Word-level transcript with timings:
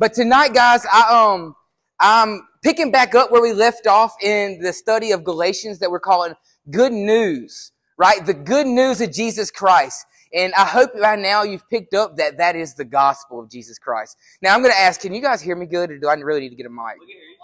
But 0.00 0.14
tonight, 0.14 0.54
guys, 0.54 0.86
I 0.90 1.34
um 1.34 1.54
I'm 2.00 2.48
picking 2.62 2.90
back 2.90 3.14
up 3.14 3.30
where 3.30 3.42
we 3.42 3.52
left 3.52 3.86
off 3.86 4.14
in 4.22 4.58
the 4.62 4.72
study 4.72 5.12
of 5.12 5.24
Galatians 5.24 5.78
that 5.80 5.90
we're 5.90 6.00
calling 6.00 6.32
good 6.70 6.90
news, 6.90 7.72
right? 7.98 8.24
The 8.24 8.32
good 8.32 8.66
news 8.66 9.02
of 9.02 9.12
Jesus 9.12 9.50
Christ. 9.50 10.06
And 10.32 10.54
I 10.54 10.64
hope 10.64 10.98
by 10.98 11.16
now 11.16 11.42
you've 11.42 11.68
picked 11.68 11.92
up 11.92 12.16
that 12.16 12.38
that 12.38 12.56
is 12.56 12.76
the 12.76 12.84
gospel 12.86 13.40
of 13.40 13.50
Jesus 13.50 13.78
Christ. 13.78 14.16
Now 14.40 14.54
I'm 14.54 14.62
going 14.62 14.72
to 14.72 14.80
ask, 14.80 15.02
can 15.02 15.12
you 15.12 15.20
guys 15.20 15.42
hear 15.42 15.54
me 15.54 15.66
good 15.66 15.90
or 15.90 15.98
do 15.98 16.08
I 16.08 16.14
really 16.14 16.40
need 16.40 16.50
to 16.50 16.56
get 16.56 16.64
a 16.64 16.70
mic? 16.70 16.96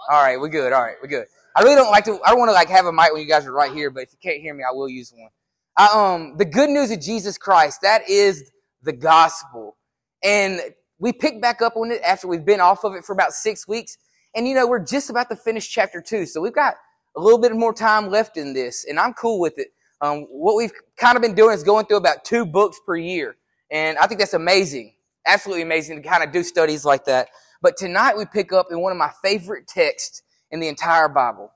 All 0.09 0.23
right, 0.23 0.39
we're 0.39 0.49
good. 0.49 0.73
All 0.73 0.81
right, 0.81 0.95
we're 0.99 1.09
good. 1.09 1.27
I 1.55 1.61
really 1.61 1.75
don't 1.75 1.91
like 1.91 2.05
to, 2.05 2.19
I 2.25 2.31
don't 2.31 2.39
want 2.39 2.49
to 2.49 2.53
like 2.53 2.69
have 2.69 2.87
a 2.87 2.91
mic 2.91 3.13
when 3.13 3.21
you 3.21 3.27
guys 3.27 3.45
are 3.45 3.53
right 3.53 3.71
here, 3.71 3.91
but 3.91 4.01
if 4.01 4.13
you 4.13 4.17
can't 4.19 4.41
hear 4.41 4.55
me, 4.55 4.63
I 4.67 4.73
will 4.73 4.89
use 4.89 5.13
one. 5.15 5.29
I, 5.77 5.89
um, 5.93 6.37
the 6.37 6.45
good 6.45 6.71
news 6.71 6.89
of 6.89 7.01
Jesus 7.01 7.37
Christ, 7.37 7.81
that 7.83 8.09
is 8.09 8.49
the 8.81 8.93
gospel. 8.93 9.77
And 10.23 10.59
we 10.99 11.13
pick 11.13 11.41
back 11.41 11.61
up 11.61 11.75
on 11.75 11.91
it 11.91 12.01
after 12.01 12.27
we've 12.27 12.45
been 12.45 12.59
off 12.59 12.83
of 12.83 12.93
it 12.95 13.05
for 13.05 13.13
about 13.13 13.33
six 13.33 13.67
weeks. 13.67 13.97
And 14.35 14.47
you 14.47 14.55
know, 14.55 14.67
we're 14.67 14.83
just 14.83 15.09
about 15.09 15.29
to 15.29 15.35
finish 15.35 15.69
chapter 15.69 16.01
two. 16.01 16.25
So 16.25 16.41
we've 16.41 16.53
got 16.53 16.75
a 17.15 17.21
little 17.21 17.39
bit 17.39 17.55
more 17.55 17.73
time 17.73 18.09
left 18.09 18.37
in 18.37 18.53
this 18.53 18.85
and 18.87 18.99
I'm 18.99 19.13
cool 19.13 19.39
with 19.39 19.57
it. 19.57 19.69
Um, 20.01 20.27
what 20.29 20.55
we've 20.55 20.71
kind 20.95 21.15
of 21.15 21.21
been 21.21 21.33
doing 21.33 21.55
is 21.55 21.63
going 21.63 21.85
through 21.85 21.97
about 21.97 22.23
two 22.23 22.45
books 22.45 22.79
per 22.85 22.95
year. 22.95 23.35
And 23.71 23.97
I 23.97 24.07
think 24.07 24.19
that's 24.19 24.33
amazing. 24.33 24.93
Absolutely 25.25 25.63
amazing 25.63 26.01
to 26.01 26.07
kind 26.07 26.23
of 26.23 26.31
do 26.31 26.43
studies 26.43 26.85
like 26.85 27.05
that. 27.05 27.29
But 27.61 27.77
tonight 27.77 28.15
we 28.17 28.25
pick 28.25 28.53
up 28.53 28.67
in 28.71 28.79
one 28.79 28.91
of 28.91 28.97
my 28.97 29.11
favorite 29.23 29.67
texts 29.67 30.21
in 30.51 30.59
the 30.59 30.67
entire 30.67 31.09
Bible. 31.09 31.51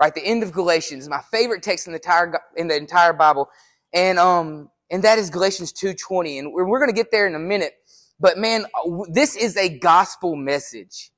Right? 0.00 0.14
The 0.14 0.24
end 0.24 0.42
of 0.42 0.52
Galatians, 0.52 1.08
my 1.08 1.20
favorite 1.30 1.62
text 1.62 1.86
in 1.86 1.92
the 1.92 1.98
entire, 1.98 2.40
in 2.56 2.68
the 2.68 2.76
entire 2.76 3.12
Bible. 3.12 3.48
And, 3.92 4.18
um, 4.18 4.70
and 4.90 5.02
that 5.04 5.18
is 5.18 5.28
Galatians 5.28 5.72
2.20. 5.72 6.38
And 6.38 6.52
we're, 6.52 6.66
we're 6.66 6.78
going 6.78 6.90
to 6.90 6.96
get 6.96 7.10
there 7.10 7.26
in 7.26 7.34
a 7.34 7.40
minute. 7.40 7.72
But 8.20 8.38
man, 8.38 8.66
uh, 8.74 9.04
this 9.10 9.36
is 9.36 9.56
a 9.56 9.78
gospel 9.78 10.36
message. 10.36 11.10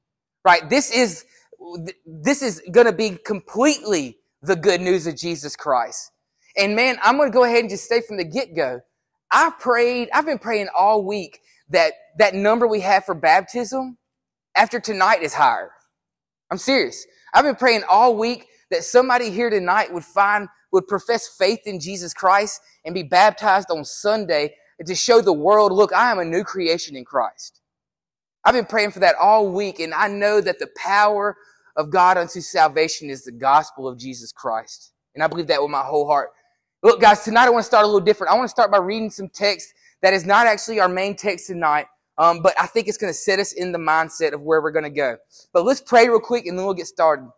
Right? 0.45 0.69
This 0.69 0.91
is, 0.91 1.25
this 2.07 2.43
is 2.43 2.63
going 2.71 2.87
to 2.87 2.93
be 2.93 3.19
completely 3.25 4.19
the 4.43 4.57
good 4.57 4.81
news 4.81 5.07
of 5.07 5.17
Jesus 5.17 5.57
Christ. 5.57 6.13
And 6.57 6.75
man, 6.75 6.99
I'm 7.03 7.17
going 7.17 7.31
to 7.31 7.35
go 7.35 7.45
ahead 7.45 7.61
and 7.61 7.71
just 7.71 7.89
say 7.89 8.01
from 8.01 8.17
the 8.17 8.25
get 8.25 8.57
go, 8.57 8.81
I 9.31 9.53
prayed, 9.59 10.09
I've 10.13 10.27
been 10.27 10.39
praying 10.39 10.69
all 10.77 11.05
week 11.05 11.41
that 11.69 11.93
that 12.19 12.35
number 12.35 12.67
we 12.67 12.81
have 12.81 13.05
for 13.05 13.15
baptism 13.15 13.99
after 14.57 14.81
tonight 14.81 15.23
is 15.23 15.35
higher. 15.35 15.71
I'm 16.51 16.59
serious. 16.59 17.07
I've 17.33 17.45
been 17.45 17.55
praying 17.55 17.85
all 17.89 18.17
week 18.17 18.47
that 18.71 18.83
somebody 18.83 19.31
here 19.31 19.51
tonight 19.51 19.93
would 19.93 20.05
find, 20.05 20.49
would 20.73 20.89
profess 20.89 21.29
faith 21.29 21.61
in 21.67 21.79
Jesus 21.79 22.13
Christ 22.13 22.61
and 22.85 22.95
be 22.95 23.05
baptized 23.05 23.71
on 23.71 23.85
Sunday 23.85 24.55
to 24.87 24.95
show 24.95 25.21
the 25.21 25.33
world, 25.33 25.73
look, 25.73 25.93
I 25.93 26.11
am 26.11 26.19
a 26.19 26.25
new 26.25 26.45
creation 26.45 26.97
in 26.97 27.05
Christ. 27.05 27.61
I've 28.45 28.55
been 28.55 28.65
praying 28.65 28.93
for 28.93 29.01
that 29.01 29.17
all 29.17 29.49
week 29.51 29.81
and 29.81 29.93
I 29.93 30.09
know 30.09 30.41
that 30.41 30.59
the 30.59 30.69
power 30.77 31.37
of 31.77 31.91
God 31.91 32.17
unto 32.17 32.41
salvation 32.41 33.11
is 33.11 33.25
the 33.25 33.33
gospel 33.33 33.87
of 33.87 33.99
Jesus 33.99 34.33
Christ. 34.33 34.93
And 35.15 35.23
I 35.23 35.27
believe 35.27 35.49
that 35.49 35.61
with 35.61 35.71
my 35.71 35.83
whole 35.83 36.07
heart. 36.07 36.31
Look, 36.83 37.01
guys, 37.01 37.25
tonight 37.25 37.47
I 37.47 37.51
want 37.51 37.63
to 37.63 37.67
start 37.67 37.85
a 37.85 37.87
little 37.87 38.01
different. 38.01 38.33
I 38.33 38.37
want 38.37 38.47
to 38.47 38.51
start 38.51 38.71
by 38.71 38.79
reading 38.79 39.11
some 39.11 39.29
text 39.29 39.73
that 40.03 40.15
is 40.15 40.25
not 40.25 40.47
actually 40.47 40.81
our 40.81 40.89
main 40.89 41.15
text 41.15 41.47
tonight, 41.47 41.87
um, 42.17 42.41
but 42.43 42.55
I 42.59 42.67
think 42.67 42.89
it's 42.89 42.97
going 42.97 43.13
to 43.13 43.19
set 43.19 43.39
us 43.39 43.53
in 43.53 43.73
the 43.73 43.79
mindset 43.79 44.33
of 44.33 44.43
where 44.43 44.63
we're 44.63 44.71
going 44.71 44.85
to 44.85 44.91
go. 44.91 45.19
But 45.53 45.65
let's 45.65 45.83
pray 45.83 46.09
real 46.09 46.21
quick 46.21 46.47
and 46.47 46.59
then 46.59 46.65
we'll 46.65 46.75
get 46.75 46.87
started. 46.87 47.29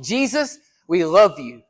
Jesus, 0.00 0.58
we 0.88 1.04
love 1.04 1.38
you. 1.38 1.62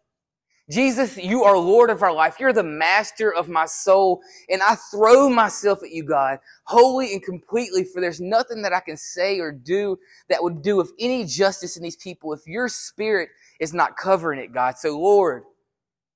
Jesus, 0.71 1.17
you 1.17 1.45
are 1.45 1.59
Lord 1.59 1.91
of 1.91 2.03
our 2.03 2.15
life. 2.15 2.37
You're 2.39 2.53
the 2.53 2.63
master 2.63 3.35
of 3.35 3.49
my 3.49 3.67
soul. 3.67 4.23
And 4.49 4.63
I 4.63 4.77
throw 4.77 5.29
myself 5.29 5.83
at 5.83 5.91
you, 5.91 6.05
God, 6.05 6.39
wholly 6.65 7.13
and 7.13 7.23
completely, 7.23 7.85
for 7.85 8.01
there's 8.01 8.21
nothing 8.21 8.63
that 8.63 8.73
I 8.73 8.81
can 8.81 8.97
say 8.97 9.41
or 9.41 9.53
do 9.53 9.99
that 10.29 10.43
would 10.43 10.63
do 10.63 10.81
of 10.81 10.91
any 10.99 11.25
justice 11.25 11.77
in 11.77 11.83
these 11.83 11.97
people 11.97 12.33
if 12.33 12.47
your 12.47 12.69
spirit 12.69 13.31
is 13.59 13.75
not 13.75 13.97
covering 13.97 14.39
it, 14.41 14.53
God. 14.53 14.79
So 14.79 14.99
Lord, 14.99 15.45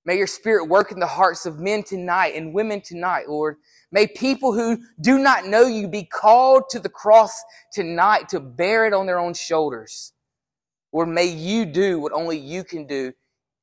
May 0.07 0.19
your 0.19 0.27
spirit 0.27 0.67
work 0.69 0.93
in 0.93 1.01
the 1.01 1.07
hearts 1.07 1.47
of 1.47 1.61
men 1.61 1.83
tonight 1.83 2.35
and 2.35 2.53
women 2.53 2.83
tonight, 2.83 3.29
Lord. 3.29 3.57
May 3.91 4.07
people 4.07 4.53
who 4.53 4.79
do 5.01 5.19
not 5.19 5.47
know 5.47 5.67
you 5.67 5.89
be 5.89 6.05
called 6.05 6.65
to 6.71 6.79
the 6.79 6.91
cross 6.91 7.33
tonight 7.73 8.29
to 8.31 8.41
bear 8.41 8.87
it 8.87 8.93
on 8.93 9.07
their 9.07 9.19
own 9.19 9.33
shoulders. 9.33 10.13
Or 10.93 11.07
may 11.07 11.27
you 11.27 11.65
do 11.65 12.01
what 12.01 12.13
only 12.13 12.39
you 12.39 12.65
can 12.65 12.87
do 12.87 13.15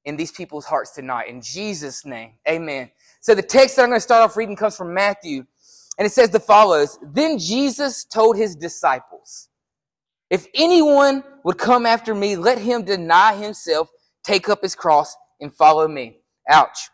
in 0.05 0.15
these 0.15 0.31
people's 0.31 0.65
hearts 0.65 0.91
tonight. 0.91 1.29
In 1.29 1.41
Jesus' 1.41 2.05
name, 2.05 2.33
amen. 2.47 2.91
So 3.21 3.35
the 3.35 3.41
text 3.41 3.75
that 3.75 3.83
I'm 3.83 3.89
going 3.89 3.97
to 3.97 4.01
start 4.01 4.23
off 4.23 4.37
reading 4.37 4.55
comes 4.55 4.75
from 4.75 4.93
Matthew, 4.93 5.45
and 5.97 6.05
it 6.05 6.11
says 6.11 6.29
the 6.29 6.39
follows. 6.39 6.97
Then 7.01 7.37
Jesus 7.37 8.05
told 8.05 8.37
his 8.37 8.55
disciples, 8.55 9.49
if 10.29 10.47
anyone 10.55 11.23
would 11.43 11.57
come 11.57 11.85
after 11.85 12.15
me, 12.15 12.35
let 12.37 12.57
him 12.57 12.83
deny 12.83 13.35
himself, 13.35 13.89
take 14.23 14.47
up 14.49 14.61
his 14.61 14.75
cross, 14.75 15.15
and 15.41 15.53
follow 15.53 15.87
me. 15.87 16.19
Ouch. 16.49 16.89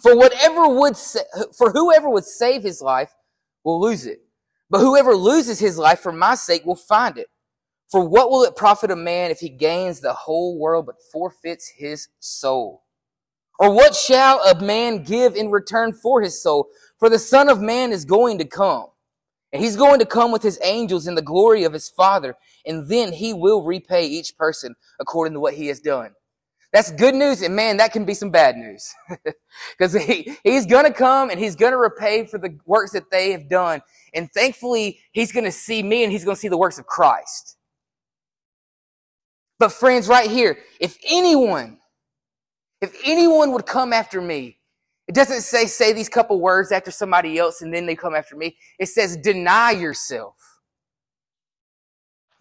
For 0.00 0.16
whatever 0.16 0.68
would, 0.68 0.96
sa- 0.96 1.20
for 1.56 1.70
whoever 1.72 2.08
would 2.08 2.24
save 2.24 2.62
his 2.62 2.80
life 2.80 3.12
will 3.64 3.80
lose 3.80 4.06
it. 4.06 4.20
But 4.70 4.80
whoever 4.80 5.14
loses 5.14 5.58
his 5.58 5.78
life 5.78 6.00
for 6.00 6.12
my 6.12 6.34
sake 6.36 6.64
will 6.64 6.76
find 6.76 7.18
it. 7.18 7.28
For 7.94 8.04
what 8.04 8.28
will 8.28 8.42
it 8.42 8.56
profit 8.56 8.90
a 8.90 8.96
man 8.96 9.30
if 9.30 9.38
he 9.38 9.48
gains 9.48 10.00
the 10.00 10.14
whole 10.14 10.58
world 10.58 10.86
but 10.86 10.96
forfeits 11.12 11.68
his 11.68 12.08
soul? 12.18 12.82
Or 13.60 13.72
what 13.72 13.94
shall 13.94 14.42
a 14.42 14.60
man 14.60 15.04
give 15.04 15.36
in 15.36 15.48
return 15.48 15.92
for 15.92 16.20
his 16.20 16.42
soul? 16.42 16.66
For 16.98 17.08
the 17.08 17.20
son 17.20 17.48
of 17.48 17.60
man 17.60 17.92
is 17.92 18.04
going 18.04 18.38
to 18.38 18.44
come. 18.44 18.86
And 19.52 19.62
he's 19.62 19.76
going 19.76 20.00
to 20.00 20.06
come 20.06 20.32
with 20.32 20.42
his 20.42 20.58
angels 20.64 21.06
in 21.06 21.14
the 21.14 21.22
glory 21.22 21.62
of 21.62 21.72
his 21.72 21.88
father. 21.88 22.34
And 22.66 22.88
then 22.88 23.12
he 23.12 23.32
will 23.32 23.62
repay 23.62 24.08
each 24.08 24.36
person 24.36 24.74
according 24.98 25.34
to 25.34 25.40
what 25.40 25.54
he 25.54 25.68
has 25.68 25.78
done. 25.78 26.14
That's 26.72 26.90
good 26.90 27.14
news, 27.14 27.42
and 27.42 27.54
man, 27.54 27.76
that 27.76 27.92
can 27.92 28.04
be 28.04 28.14
some 28.14 28.30
bad 28.30 28.56
news. 28.56 28.92
Because 29.78 29.92
he, 29.92 30.36
he's 30.42 30.66
gonna 30.66 30.92
come 30.92 31.30
and 31.30 31.38
he's 31.38 31.54
gonna 31.54 31.78
repay 31.78 32.26
for 32.26 32.38
the 32.38 32.58
works 32.66 32.90
that 32.90 33.12
they 33.12 33.30
have 33.30 33.48
done. 33.48 33.82
And 34.12 34.28
thankfully, 34.32 34.98
he's 35.12 35.30
gonna 35.30 35.52
see 35.52 35.80
me 35.80 36.02
and 36.02 36.10
he's 36.12 36.24
gonna 36.24 36.34
see 36.34 36.48
the 36.48 36.58
works 36.58 36.80
of 36.80 36.86
Christ. 36.86 37.53
But 39.58 39.72
friends, 39.72 40.08
right 40.08 40.30
here, 40.30 40.58
if 40.80 40.98
anyone, 41.08 41.78
if 42.80 42.94
anyone 43.04 43.52
would 43.52 43.66
come 43.66 43.92
after 43.92 44.20
me, 44.20 44.58
it 45.06 45.14
doesn't 45.14 45.42
say 45.42 45.66
say 45.66 45.92
these 45.92 46.08
couple 46.08 46.40
words 46.40 46.72
after 46.72 46.90
somebody 46.90 47.38
else 47.38 47.62
and 47.62 47.72
then 47.72 47.86
they 47.86 47.94
come 47.94 48.14
after 48.14 48.36
me. 48.36 48.56
It 48.78 48.86
says 48.86 49.16
deny 49.16 49.70
yourself. 49.70 50.34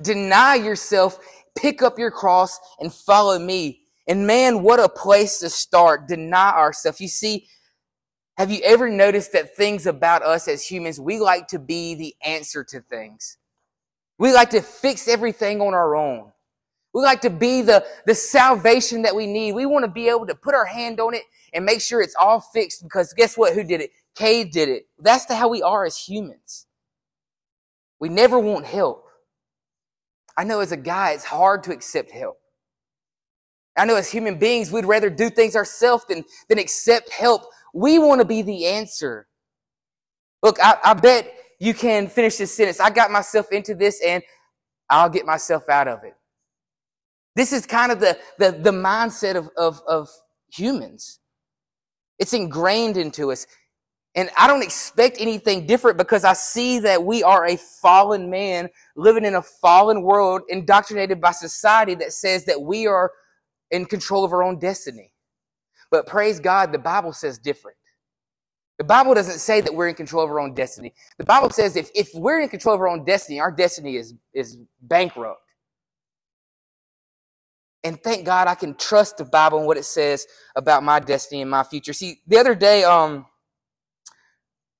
Deny 0.01 0.55
yourself, 0.55 1.19
pick 1.55 1.81
up 1.81 1.99
your 1.99 2.11
cross 2.11 2.59
and 2.79 2.93
follow 2.93 3.37
me. 3.39 3.81
And 4.07 4.27
man, 4.27 4.63
what 4.63 4.79
a 4.79 4.89
place 4.89 5.39
to 5.39 5.49
start. 5.49 6.07
Deny 6.07 6.51
ourselves. 6.51 6.99
You 6.99 7.07
see, 7.07 7.47
have 8.37 8.51
you 8.51 8.59
ever 8.63 8.89
noticed 8.89 9.31
that 9.33 9.55
things 9.55 9.85
about 9.85 10.23
us 10.23 10.47
as 10.47 10.65
humans, 10.65 10.99
we 10.99 11.19
like 11.19 11.47
to 11.49 11.59
be 11.59 11.95
the 11.95 12.15
answer 12.25 12.63
to 12.65 12.81
things. 12.81 13.37
We 14.17 14.33
like 14.33 14.49
to 14.51 14.61
fix 14.61 15.07
everything 15.07 15.61
on 15.61 15.73
our 15.73 15.95
own. 15.95 16.32
We 16.93 17.01
like 17.01 17.21
to 17.21 17.29
be 17.29 17.61
the, 17.61 17.85
the 18.05 18.15
salvation 18.15 19.01
that 19.01 19.15
we 19.15 19.25
need. 19.25 19.53
We 19.53 19.65
want 19.65 19.83
to 19.83 19.91
be 19.91 20.09
able 20.09 20.27
to 20.27 20.35
put 20.35 20.53
our 20.53 20.65
hand 20.65 20.99
on 20.99 21.13
it 21.13 21.23
and 21.53 21.65
make 21.65 21.81
sure 21.81 22.01
it's 22.01 22.15
all 22.19 22.39
fixed 22.39 22.83
because 22.83 23.13
guess 23.13 23.37
what? 23.37 23.53
Who 23.53 23.63
did 23.63 23.81
it? 23.81 23.91
Cade 24.15 24.51
did 24.51 24.69
it. 24.69 24.87
That's 24.99 25.25
the, 25.25 25.35
how 25.35 25.47
we 25.47 25.63
are 25.63 25.85
as 25.85 25.97
humans. 25.97 26.67
We 27.99 28.09
never 28.09 28.37
want 28.39 28.65
help. 28.65 29.05
I 30.37 30.43
know 30.43 30.59
as 30.59 30.71
a 30.71 30.77
guy, 30.77 31.11
it's 31.11 31.25
hard 31.25 31.63
to 31.63 31.71
accept 31.71 32.11
help. 32.11 32.37
I 33.77 33.85
know 33.85 33.95
as 33.95 34.11
human 34.11 34.37
beings, 34.37 34.71
we'd 34.71 34.85
rather 34.85 35.09
do 35.09 35.29
things 35.29 35.55
ourselves 35.55 36.05
than, 36.07 36.23
than 36.47 36.59
accept 36.59 37.11
help. 37.11 37.43
We 37.73 37.97
want 37.97 38.21
to 38.21 38.25
be 38.25 38.43
the 38.43 38.67
answer. 38.67 39.27
Look, 40.43 40.59
I, 40.61 40.77
I 40.83 40.93
bet 40.93 41.31
you 41.59 41.73
can 41.73 42.07
finish 42.07 42.37
this 42.37 42.53
sentence. 42.53 42.79
I 42.79 42.91
got 42.91 43.09
myself 43.09 43.51
into 43.51 43.73
this 43.73 44.01
and 44.05 44.21
I'll 44.89 45.09
get 45.09 45.25
myself 45.25 45.69
out 45.69 45.87
of 45.87 46.03
it. 46.03 46.13
This 47.35 47.51
is 47.51 47.65
kind 47.65 47.91
of 47.91 47.99
the, 47.99 48.17
the, 48.37 48.51
the 48.51 48.71
mindset 48.71 49.35
of, 49.35 49.49
of, 49.57 49.81
of 49.87 50.09
humans. 50.51 51.19
It's 52.19 52.33
ingrained 52.33 52.97
into 52.97 53.31
us. 53.31 53.47
And 54.15 54.29
I 54.37 54.45
don't 54.45 54.61
expect 54.61 55.17
anything 55.19 55.65
different 55.65 55.97
because 55.97 56.23
I 56.23 56.33
see 56.33 56.79
that 56.79 57.03
we 57.03 57.23
are 57.23 57.45
a 57.47 57.57
fallen 57.57 58.29
man 58.29 58.69
living 58.95 59.25
in 59.25 59.33
a 59.33 59.41
fallen 59.41 60.03
world 60.03 60.43
indoctrinated 60.49 61.19
by 61.19 61.31
society 61.31 61.95
that 61.95 62.13
says 62.13 62.45
that 62.45 62.61
we 62.61 62.85
are 62.85 63.11
in 63.71 63.85
control 63.85 64.23
of 64.23 64.31
our 64.31 64.43
own 64.43 64.59
destiny. 64.59 65.11
But 65.89 66.05
praise 66.05 66.39
God, 66.39 66.71
the 66.71 66.79
Bible 66.79 67.11
says 67.11 67.39
different. 67.39 67.77
The 68.77 68.83
Bible 68.83 69.13
doesn't 69.15 69.39
say 69.39 69.61
that 69.61 69.73
we're 69.73 69.87
in 69.87 69.95
control 69.95 70.23
of 70.23 70.29
our 70.29 70.39
own 70.39 70.53
destiny. 70.53 70.93
The 71.17 71.25
Bible 71.25 71.49
says 71.49 71.75
if, 71.75 71.89
if 71.95 72.09
we're 72.13 72.41
in 72.41 72.49
control 72.49 72.75
of 72.75 72.81
our 72.81 72.87
own 72.87 73.05
destiny, 73.05 73.39
our 73.39 73.51
destiny 73.51 73.95
is, 73.95 74.13
is 74.33 74.57
bankrupt. 74.81 75.39
And 77.83 78.01
thank 78.01 78.25
God 78.25 78.47
I 78.47 78.55
can 78.55 78.75
trust 78.75 79.17
the 79.17 79.25
Bible 79.25 79.57
and 79.57 79.67
what 79.67 79.77
it 79.77 79.85
says 79.85 80.25
about 80.55 80.83
my 80.83 80.99
destiny 80.99 81.41
and 81.41 81.51
my 81.51 81.63
future. 81.63 81.91
See, 81.91 82.21
the 82.27 82.37
other 82.37 82.55
day, 82.55 82.83
um, 82.83 83.25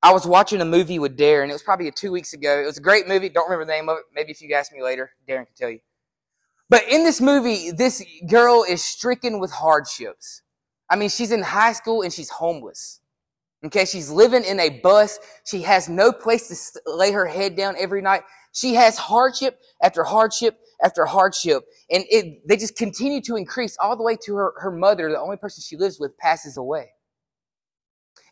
I 0.02 0.12
was 0.12 0.26
watching 0.26 0.62
a 0.62 0.66
movie 0.66 1.00
with 1.00 1.18
Darren. 1.18 1.50
It 1.50 1.54
was 1.54 1.64
probably 1.64 1.90
two 1.92 2.12
weeks 2.12 2.34
ago. 2.34 2.62
It 2.62 2.66
was 2.66 2.78
a 2.78 2.82
great 2.82 3.08
movie. 3.08 3.30
Don't 3.30 3.50
remember 3.50 3.66
the 3.66 3.72
name 3.72 3.90
of 3.90 3.98
it. 3.98 4.04
Maybe 4.14 4.32
if 4.32 4.42
you 4.42 4.54
ask 4.54 4.72
me 4.72 4.84
later, 4.84 5.12
Darren 5.28 5.46
can 5.46 5.56
tell 5.56 5.70
you. 5.70 5.80
But 6.70 6.84
in 6.90 7.04
this 7.04 7.22
movie, 7.22 7.72
this 7.72 8.04
girl 8.28 8.66
is 8.68 8.84
stricken 8.84 9.40
with 9.40 9.52
hardships. 9.52 10.42
I 10.90 10.96
mean, 10.96 11.10
she's 11.10 11.32
in 11.32 11.42
high 11.42 11.74
school 11.74 12.02
and 12.02 12.12
she's 12.12 12.30
homeless. 12.30 13.00
Okay, 13.66 13.86
she's 13.86 14.10
living 14.10 14.44
in 14.44 14.60
a 14.60 14.82
bus. 14.82 15.20
She 15.46 15.62
has 15.62 15.88
no 15.88 16.12
place 16.12 16.48
to 16.50 16.82
lay 16.86 17.12
her 17.12 17.26
head 17.26 17.56
down 17.56 17.76
every 17.80 18.02
night. 18.02 18.24
She 18.52 18.74
has 18.74 18.98
hardship 18.98 19.60
after 19.82 20.04
hardship 20.04 20.60
after 20.84 21.06
hardship. 21.06 21.64
And 21.90 22.04
it, 22.10 22.48
they 22.48 22.58
just 22.58 22.76
continue 22.76 23.22
to 23.22 23.36
increase 23.36 23.78
all 23.82 23.96
the 23.96 24.04
way 24.04 24.18
to 24.26 24.36
her, 24.36 24.54
her 24.58 24.72
mother, 24.72 25.10
the 25.10 25.20
only 25.20 25.38
person 25.38 25.64
she 25.66 25.78
lives 25.78 26.00
with, 26.00 26.18
passes 26.18 26.58
away. 26.58 26.92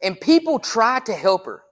And 0.03 0.19
people 0.19 0.59
try 0.59 0.99
to 1.01 1.13
help 1.13 1.45
her. 1.45 1.63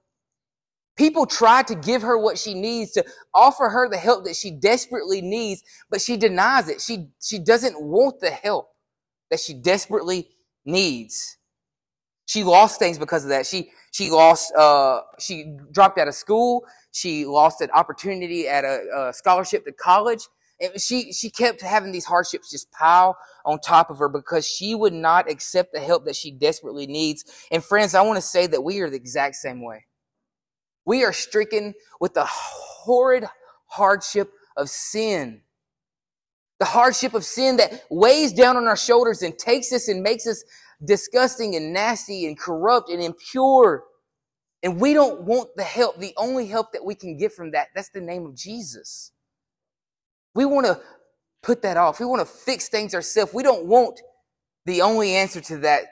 People 0.95 1.25
try 1.25 1.63
to 1.63 1.75
give 1.75 2.01
her 2.01 2.17
what 2.17 2.37
she 2.37 2.53
needs, 2.53 2.91
to 2.91 3.05
offer 3.33 3.69
her 3.69 3.89
the 3.89 3.97
help 3.97 4.25
that 4.25 4.35
she 4.35 4.51
desperately 4.51 5.21
needs, 5.21 5.63
but 5.89 6.01
she 6.01 6.17
denies 6.17 6.67
it. 6.67 6.81
She, 6.81 7.07
she 7.21 7.39
doesn't 7.39 7.81
want 7.81 8.19
the 8.19 8.29
help 8.29 8.69
that 9.31 9.39
she 9.39 9.53
desperately 9.53 10.29
needs. 10.65 11.37
She 12.25 12.43
lost 12.43 12.79
things 12.79 12.99
because 12.99 13.23
of 13.23 13.29
that. 13.29 13.45
She, 13.45 13.71
she 13.91 14.11
lost, 14.11 14.53
uh, 14.55 15.01
she 15.19 15.57
dropped 15.71 15.97
out 15.97 16.07
of 16.09 16.15
school. 16.15 16.65
She 16.91 17.25
lost 17.25 17.61
an 17.61 17.71
opportunity 17.71 18.47
at 18.47 18.65
a, 18.65 19.09
a 19.09 19.13
scholarship 19.13 19.65
to 19.65 19.71
college. 19.71 20.27
And 20.61 20.81
she, 20.81 21.13
she 21.13 21.29
kept 21.29 21.61
having 21.61 21.91
these 21.91 22.05
hardships 22.05 22.51
just 22.51 22.71
pile 22.71 23.17
on 23.45 23.59
top 23.59 23.89
of 23.89 23.97
her 23.99 24.09
because 24.09 24.47
she 24.47 24.75
would 24.75 24.93
not 24.93 25.29
accept 25.29 25.73
the 25.73 25.79
help 25.79 26.05
that 26.05 26.15
she 26.15 26.31
desperately 26.31 26.85
needs. 26.85 27.23
And 27.51 27.63
friends, 27.63 27.95
I 27.95 28.01
want 28.01 28.17
to 28.17 28.21
say 28.21 28.45
that 28.47 28.61
we 28.61 28.79
are 28.81 28.89
the 28.89 28.97
exact 28.97 29.35
same 29.35 29.63
way. 29.63 29.85
We 30.85 31.03
are 31.03 31.13
stricken 31.13 31.75
with 31.99 32.13
the 32.13 32.25
horrid 32.25 33.25
hardship 33.67 34.31
of 34.57 34.69
sin. 34.69 35.41
The 36.59 36.65
hardship 36.65 37.13
of 37.13 37.23
sin 37.23 37.57
that 37.57 37.85
weighs 37.89 38.33
down 38.33 38.57
on 38.57 38.67
our 38.67 38.75
shoulders 38.75 39.21
and 39.21 39.37
takes 39.37 39.71
us 39.71 39.87
and 39.87 40.03
makes 40.03 40.27
us 40.27 40.43
disgusting 40.83 41.55
and 41.55 41.71
nasty 41.71 42.25
and 42.27 42.37
corrupt 42.37 42.89
and 42.89 43.01
impure. 43.01 43.83
And 44.61 44.81
we 44.81 44.93
don't 44.93 45.21
want 45.21 45.49
the 45.55 45.63
help. 45.63 45.99
The 45.99 46.13
only 46.17 46.47
help 46.47 46.73
that 46.73 46.83
we 46.83 46.95
can 46.95 47.15
get 47.15 47.31
from 47.31 47.51
that, 47.51 47.67
that's 47.73 47.91
the 47.91 48.01
name 48.01 48.25
of 48.25 48.35
Jesus. 48.35 49.13
We 50.35 50.45
want 50.45 50.67
to 50.67 50.79
put 51.41 51.61
that 51.63 51.77
off. 51.77 51.99
We 51.99 52.05
want 52.05 52.21
to 52.21 52.33
fix 52.33 52.69
things 52.69 52.93
ourselves. 52.93 53.33
We 53.33 53.43
don't 53.43 53.65
want 53.65 53.99
the 54.65 54.81
only 54.81 55.15
answer 55.15 55.41
to 55.41 55.57
that, 55.59 55.85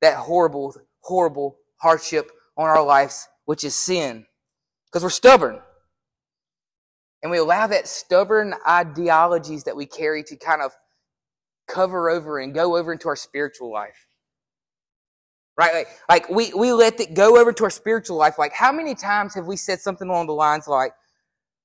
that 0.00 0.16
horrible, 0.16 0.74
horrible 1.00 1.56
hardship 1.80 2.30
on 2.56 2.68
our 2.68 2.84
lives, 2.84 3.28
which 3.44 3.64
is 3.64 3.74
sin. 3.74 4.26
Because 4.86 5.02
we're 5.02 5.10
stubborn. 5.10 5.60
And 7.22 7.30
we 7.30 7.38
allow 7.38 7.66
that 7.66 7.88
stubborn 7.88 8.54
ideologies 8.66 9.64
that 9.64 9.76
we 9.76 9.86
carry 9.86 10.22
to 10.24 10.36
kind 10.36 10.62
of 10.62 10.72
cover 11.66 12.08
over 12.08 12.38
and 12.38 12.54
go 12.54 12.76
over 12.76 12.92
into 12.92 13.08
our 13.08 13.16
spiritual 13.16 13.72
life. 13.72 14.06
Right? 15.56 15.74
Like, 15.74 15.88
like 16.08 16.30
we, 16.30 16.52
we 16.54 16.72
let 16.72 17.00
it 17.00 17.14
go 17.14 17.36
over 17.38 17.52
to 17.52 17.64
our 17.64 17.70
spiritual 17.70 18.16
life. 18.16 18.38
Like, 18.38 18.52
how 18.52 18.72
many 18.72 18.94
times 18.94 19.34
have 19.34 19.46
we 19.46 19.56
said 19.56 19.80
something 19.80 20.08
along 20.08 20.28
the 20.28 20.32
lines 20.32 20.68
like, 20.68 20.92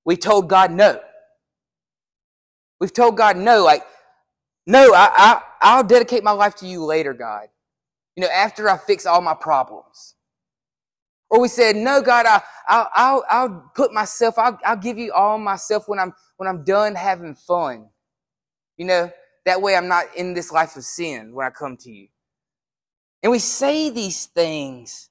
we 0.03 0.17
told 0.17 0.49
God 0.49 0.71
no? 0.71 0.99
We've 2.83 2.91
told 2.91 3.15
God 3.15 3.37
no, 3.37 3.63
like, 3.63 3.81
no, 4.67 4.93
I, 4.93 5.09
I, 5.15 5.41
I'll 5.61 5.85
dedicate 5.85 6.21
my 6.21 6.31
life 6.31 6.55
to 6.55 6.67
you 6.67 6.83
later, 6.83 7.13
God. 7.13 7.47
You 8.17 8.23
know, 8.23 8.29
after 8.29 8.67
I 8.67 8.77
fix 8.77 9.05
all 9.05 9.21
my 9.21 9.35
problems. 9.35 10.15
Or 11.29 11.39
we 11.39 11.47
said, 11.47 11.77
no, 11.77 12.01
God, 12.01 12.25
I, 12.25 12.41
I'll, 12.67 12.89
I'll, 12.93 13.25
I'll 13.29 13.71
put 13.73 13.93
myself, 13.93 14.37
I'll, 14.37 14.59
I'll 14.65 14.75
give 14.75 14.97
you 14.97 15.13
all 15.13 15.37
myself 15.37 15.87
when 15.87 15.97
I'm, 15.97 16.13
when 16.35 16.49
I'm 16.49 16.65
done 16.65 16.95
having 16.95 17.35
fun. 17.35 17.87
You 18.75 18.83
know, 18.83 19.11
that 19.45 19.61
way 19.61 19.77
I'm 19.77 19.87
not 19.87 20.13
in 20.17 20.33
this 20.33 20.51
life 20.51 20.75
of 20.75 20.83
sin 20.83 21.33
when 21.33 21.47
I 21.47 21.51
come 21.51 21.77
to 21.77 21.89
you. 21.89 22.09
And 23.23 23.31
we 23.31 23.39
say 23.39 23.91
these 23.91 24.25
things 24.25 25.09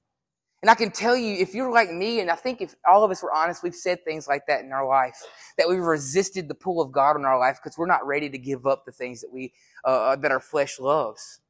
and 0.63 0.71
I 0.71 0.77
can 0.77 0.93
tell 0.93 1.17
you, 1.17 1.37
if 1.39 1.55
you're 1.55 1.73
like 1.73 1.91
me, 1.91 2.21
and 2.21 2.31
I 2.31 2.37
think 2.37 2.61
if 2.61 2.77
all 2.89 3.03
of 3.03 3.11
us 3.11 3.21
were 3.21 3.33
honest, 3.33 3.65
we've 3.65 3.75
said 3.75 4.05
things 4.05 4.29
like 4.29 4.47
that 4.47 4.65
in 4.65 4.73
our 4.73 4.87
life, 4.87 5.17
that 5.59 5.69
we've 5.69 5.81
resisted 5.81 6.47
the 6.49 6.55
pull 6.55 6.81
of 6.81 6.93
God 6.93 7.17
in 7.17 7.25
our 7.25 7.39
life 7.39 7.59
because 7.61 7.77
we're 7.77 7.87
not 7.87 8.07
ready 8.07 8.31
to 8.31 8.39
give 8.39 8.65
up 8.65 8.85
the 8.87 8.93
things 8.93 9.21
that 9.23 9.33
we, 9.33 9.53
uh, 9.85 9.89
uh, 9.89 10.17
that 10.17 10.31
our 10.31 10.41
flesh 10.41 10.79
loves. 10.79 11.41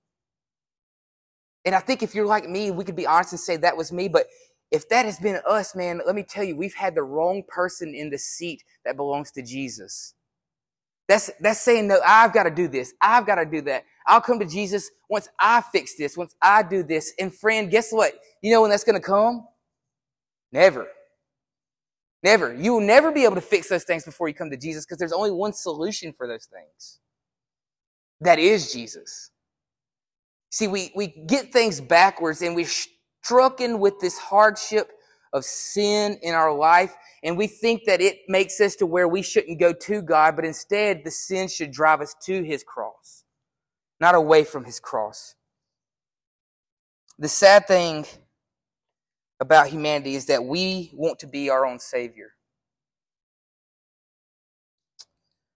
And 1.67 1.75
I 1.75 1.81
think 1.81 2.03
if 2.03 2.14
you're 2.14 2.26
like 2.26 2.49
me, 2.49 2.70
we 2.70 2.85
could 2.85 2.97
be 2.97 3.06
honest 3.06 3.32
and 3.32 3.41
say 3.41 3.56
that 3.59 3.76
was 3.76 3.93
me, 3.93 4.09
but 4.09 4.29
if 4.70 4.88
that 4.88 5.05
has 5.05 5.19
been 5.19 5.38
us, 5.47 5.75
man, 5.75 6.00
let 6.06 6.14
me 6.14 6.23
tell 6.23 6.43
you, 6.43 6.56
we've 6.56 6.75
had 6.75 6.94
the 6.94 7.03
wrong 7.03 7.43
person 7.47 7.94
in 7.94 8.09
the 8.09 8.19
seat 8.19 8.64
that 8.87 8.97
belongs 8.97 9.31
to 9.32 9.43
Jesus. 9.43 10.14
That's, 11.08 11.31
that's 11.40 11.60
saying, 11.60 11.88
no, 11.88 12.00
I've 12.06 12.32
got 12.32 12.44
to 12.44 12.50
do 12.50 12.69
this. 12.69 12.94
I've 13.00 13.26
got 13.26 13.37
to 13.37 13.44
do 13.44 13.60
that. 13.62 13.84
I'll 14.06 14.20
come 14.20 14.38
to 14.38 14.46
Jesus 14.46 14.90
once 15.10 15.28
I 15.38 15.60
fix 15.60 15.96
this, 15.96 16.16
once 16.16 16.34
I 16.40 16.62
do 16.62 16.82
this. 16.82 17.12
And 17.19 17.34
friend, 17.34 17.70
guess 17.70 17.93
what? 17.93 18.14
You 18.43 18.52
know 18.52 18.62
when 18.62 18.70
that's 18.70 18.84
going 18.84 19.00
to 19.00 19.06
come? 19.06 19.46
Never. 20.52 20.88
Never. 22.22 22.54
You 22.54 22.75
will 22.75 22.81
never 22.81 23.10
be 23.12 23.25
able 23.25 23.34
to 23.34 23.40
fix 23.40 23.69
those 23.69 23.84
things 23.84 24.04
before 24.04 24.28
you 24.28 24.34
come 24.34 24.50
to 24.50 24.56
Jesus 24.56 24.84
because 24.84 24.99
there's 24.99 25.12
only 25.12 25.32
one 25.32 25.52
solution 25.52 26.12
for 26.12 26.26
those 26.26 26.46
things. 26.46 27.00
That 28.20 28.38
is 28.38 28.72
Jesus. 28.72 29.31
See, 30.50 30.69
we, 30.69 30.93
we 30.94 31.08
get 31.26 31.52
things 31.52 31.81
backwards 31.81 32.43
and 32.43 32.54
we're 32.54 32.66
struck 32.66 33.60
in 33.60 33.81
with 33.81 33.99
this 34.00 34.19
hardship 34.19 34.90
of 35.32 35.44
sin 35.44 36.19
in 36.23 36.34
our 36.34 36.55
life 36.55 36.94
and 37.23 37.37
we 37.37 37.46
think 37.46 37.84
that 37.84 38.00
it 38.00 38.19
makes 38.29 38.61
us 38.61 38.75
to 38.76 38.87
where 38.87 39.06
we 39.06 39.23
shouldn't 39.23 39.61
go 39.61 39.73
to 39.73 40.02
God, 40.02 40.34
but 40.34 40.44
instead 40.44 41.05
the 41.05 41.11
sin 41.11 41.49
should 41.49 41.70
drive 41.70 42.00
us 42.00 42.14
to 42.25 42.43
His 42.43 42.64
cross, 42.64 43.25
not 44.00 44.14
away 44.14 44.44
from 44.44 44.64
His 44.64 44.81
cross. 44.81 45.34
The 47.19 47.29
sad 47.29 47.69
thing 47.69 48.06
about 49.38 49.69
humanity 49.69 50.17
is 50.17 50.26
that 50.26 50.44
we 50.44 50.90
want 50.94 51.20
to 51.20 51.26
be 51.26 51.49
our 51.49 51.64
own 51.64 51.78
Savior. 51.78 52.32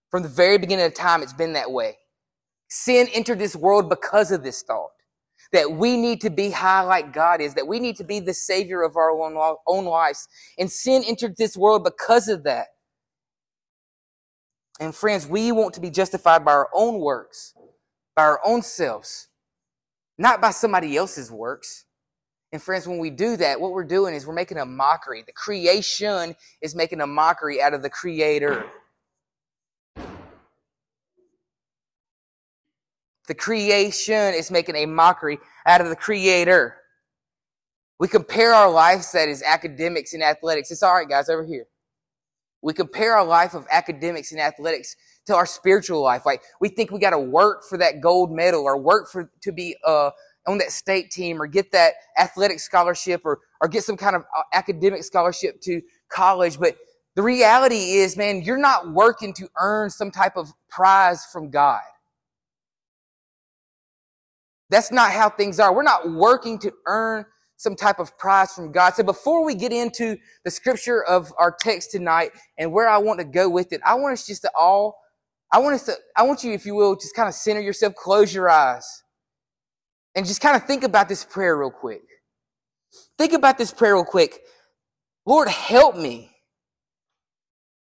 From 0.09 0.23
the 0.23 0.29
very 0.29 0.57
beginning 0.57 0.85
of 0.85 0.93
time, 0.93 1.21
it's 1.21 1.33
been 1.33 1.53
that 1.53 1.71
way. 1.71 1.97
Sin 2.69 3.07
entered 3.13 3.39
this 3.39 3.55
world 3.55 3.89
because 3.89 4.31
of 4.31 4.41
this 4.43 4.61
thought 4.61 4.91
that 5.53 5.71
we 5.71 5.97
need 5.97 6.21
to 6.21 6.29
be 6.29 6.51
high 6.51 6.81
like 6.81 7.13
God 7.13 7.41
is, 7.41 7.53
that 7.55 7.67
we 7.67 7.79
need 7.79 7.95
to 7.97 8.03
be 8.03 8.19
the 8.19 8.33
Savior 8.33 8.81
of 8.83 8.95
our 8.95 9.11
own, 9.11 9.55
own 9.67 9.85
lives. 9.85 10.27
And 10.57 10.71
sin 10.71 11.03
entered 11.05 11.35
this 11.37 11.55
world 11.55 11.83
because 11.83 12.27
of 12.27 12.43
that. 12.43 12.67
And 14.79 14.93
friends, 14.93 15.25
we 15.25 15.51
want 15.51 15.73
to 15.75 15.81
be 15.81 15.89
justified 15.89 16.45
by 16.45 16.51
our 16.51 16.69
own 16.73 16.99
works, 16.99 17.53
by 18.15 18.23
our 18.23 18.39
own 18.45 18.61
selves, 18.61 19.27
not 20.17 20.39
by 20.41 20.51
somebody 20.51 20.95
else's 20.95 21.31
works. 21.31 21.85
And 22.51 22.61
friends, 22.61 22.87
when 22.87 22.99
we 22.99 23.09
do 23.09 23.35
that, 23.37 23.59
what 23.59 23.71
we're 23.71 23.83
doing 23.83 24.13
is 24.13 24.25
we're 24.25 24.33
making 24.33 24.57
a 24.57 24.65
mockery. 24.65 25.23
The 25.25 25.33
creation 25.33 26.35
is 26.61 26.75
making 26.75 27.01
a 27.01 27.07
mockery 27.07 27.61
out 27.61 27.73
of 27.73 27.81
the 27.81 27.89
creator. 27.89 28.65
The 33.27 33.35
creation 33.35 34.33
is 34.33 34.49
making 34.49 34.75
a 34.75 34.85
mockery 34.85 35.37
out 35.65 35.81
of 35.81 35.89
the 35.89 35.95
creator. 35.95 36.77
We 37.99 38.07
compare 38.07 38.53
our 38.53 38.71
lives 38.71 39.11
that 39.11 39.27
is 39.27 39.43
academics 39.43 40.13
and 40.13 40.23
athletics. 40.23 40.71
It's 40.71 40.83
all 40.83 40.95
right, 40.95 41.09
guys, 41.09 41.29
over 41.29 41.45
here. 41.45 41.67
We 42.61 42.73
compare 42.73 43.15
our 43.15 43.25
life 43.25 43.53
of 43.53 43.67
academics 43.69 44.31
and 44.31 44.41
athletics 44.41 44.95
to 45.27 45.35
our 45.35 45.45
spiritual 45.45 46.01
life. 46.01 46.25
Like 46.25 46.41
we 46.59 46.69
think 46.69 46.91
we 46.91 46.99
got 46.99 47.11
to 47.11 47.19
work 47.19 47.63
for 47.69 47.77
that 47.77 48.01
gold 48.01 48.31
medal 48.31 48.63
or 48.63 48.77
work 48.77 49.09
for 49.11 49.29
to 49.41 49.51
be 49.51 49.75
uh, 49.85 50.11
on 50.47 50.57
that 50.59 50.71
state 50.71 51.11
team 51.11 51.41
or 51.41 51.47
get 51.47 51.71
that 51.73 51.93
athletic 52.17 52.59
scholarship 52.59 53.21
or, 53.25 53.39
or 53.61 53.67
get 53.67 53.83
some 53.83 53.97
kind 53.97 54.15
of 54.15 54.23
uh, 54.23 54.43
academic 54.53 55.03
scholarship 55.03 55.61
to 55.61 55.81
college. 56.09 56.57
But 56.59 56.77
the 57.15 57.21
reality 57.21 57.93
is, 57.93 58.15
man, 58.15 58.41
you're 58.41 58.57
not 58.57 58.91
working 58.91 59.33
to 59.33 59.49
earn 59.59 59.89
some 59.89 60.11
type 60.11 60.37
of 60.37 60.51
prize 60.69 61.25
from 61.31 61.49
God. 61.49 61.81
That's 64.69 64.91
not 64.91 65.11
how 65.11 65.29
things 65.29 65.59
are. 65.59 65.73
We're 65.73 65.83
not 65.83 66.11
working 66.11 66.59
to 66.59 66.73
earn 66.87 67.25
some 67.57 67.75
type 67.75 67.99
of 67.99 68.17
prize 68.19 68.53
from 68.53 68.71
God. 68.71 68.93
So 68.95 69.03
before 69.03 69.45
we 69.45 69.55
get 69.55 69.71
into 69.73 70.17
the 70.45 70.51
scripture 70.51 71.03
of 71.03 71.33
our 71.39 71.55
text 71.59 71.91
tonight 71.91 72.31
and 72.57 72.71
where 72.71 72.87
I 72.87 72.97
want 72.99 73.19
to 73.19 73.25
go 73.25 73.49
with 73.49 73.73
it, 73.73 73.81
I 73.85 73.95
want 73.95 74.13
us 74.13 74.27
just 74.27 74.43
to 74.43 74.51
all, 74.57 74.99
I 75.51 75.59
want 75.59 75.75
us 75.75 75.85
to, 75.85 75.95
I 76.15 76.23
want 76.23 76.43
you, 76.43 76.53
if 76.53 76.65
you 76.65 76.75
will, 76.75 76.95
just 76.95 77.15
kind 77.15 77.29
of 77.29 77.35
center 77.35 77.61
yourself, 77.61 77.95
close 77.95 78.33
your 78.33 78.49
eyes 78.49 79.03
and 80.15 80.25
just 80.25 80.41
kind 80.41 80.55
of 80.55 80.65
think 80.65 80.83
about 80.83 81.09
this 81.09 81.25
prayer 81.25 81.57
real 81.57 81.71
quick. 81.71 82.01
Think 83.17 83.33
about 83.33 83.57
this 83.57 83.71
prayer 83.71 83.95
real 83.95 84.05
quick. 84.05 84.39
Lord, 85.25 85.49
help 85.49 85.97
me. 85.97 86.31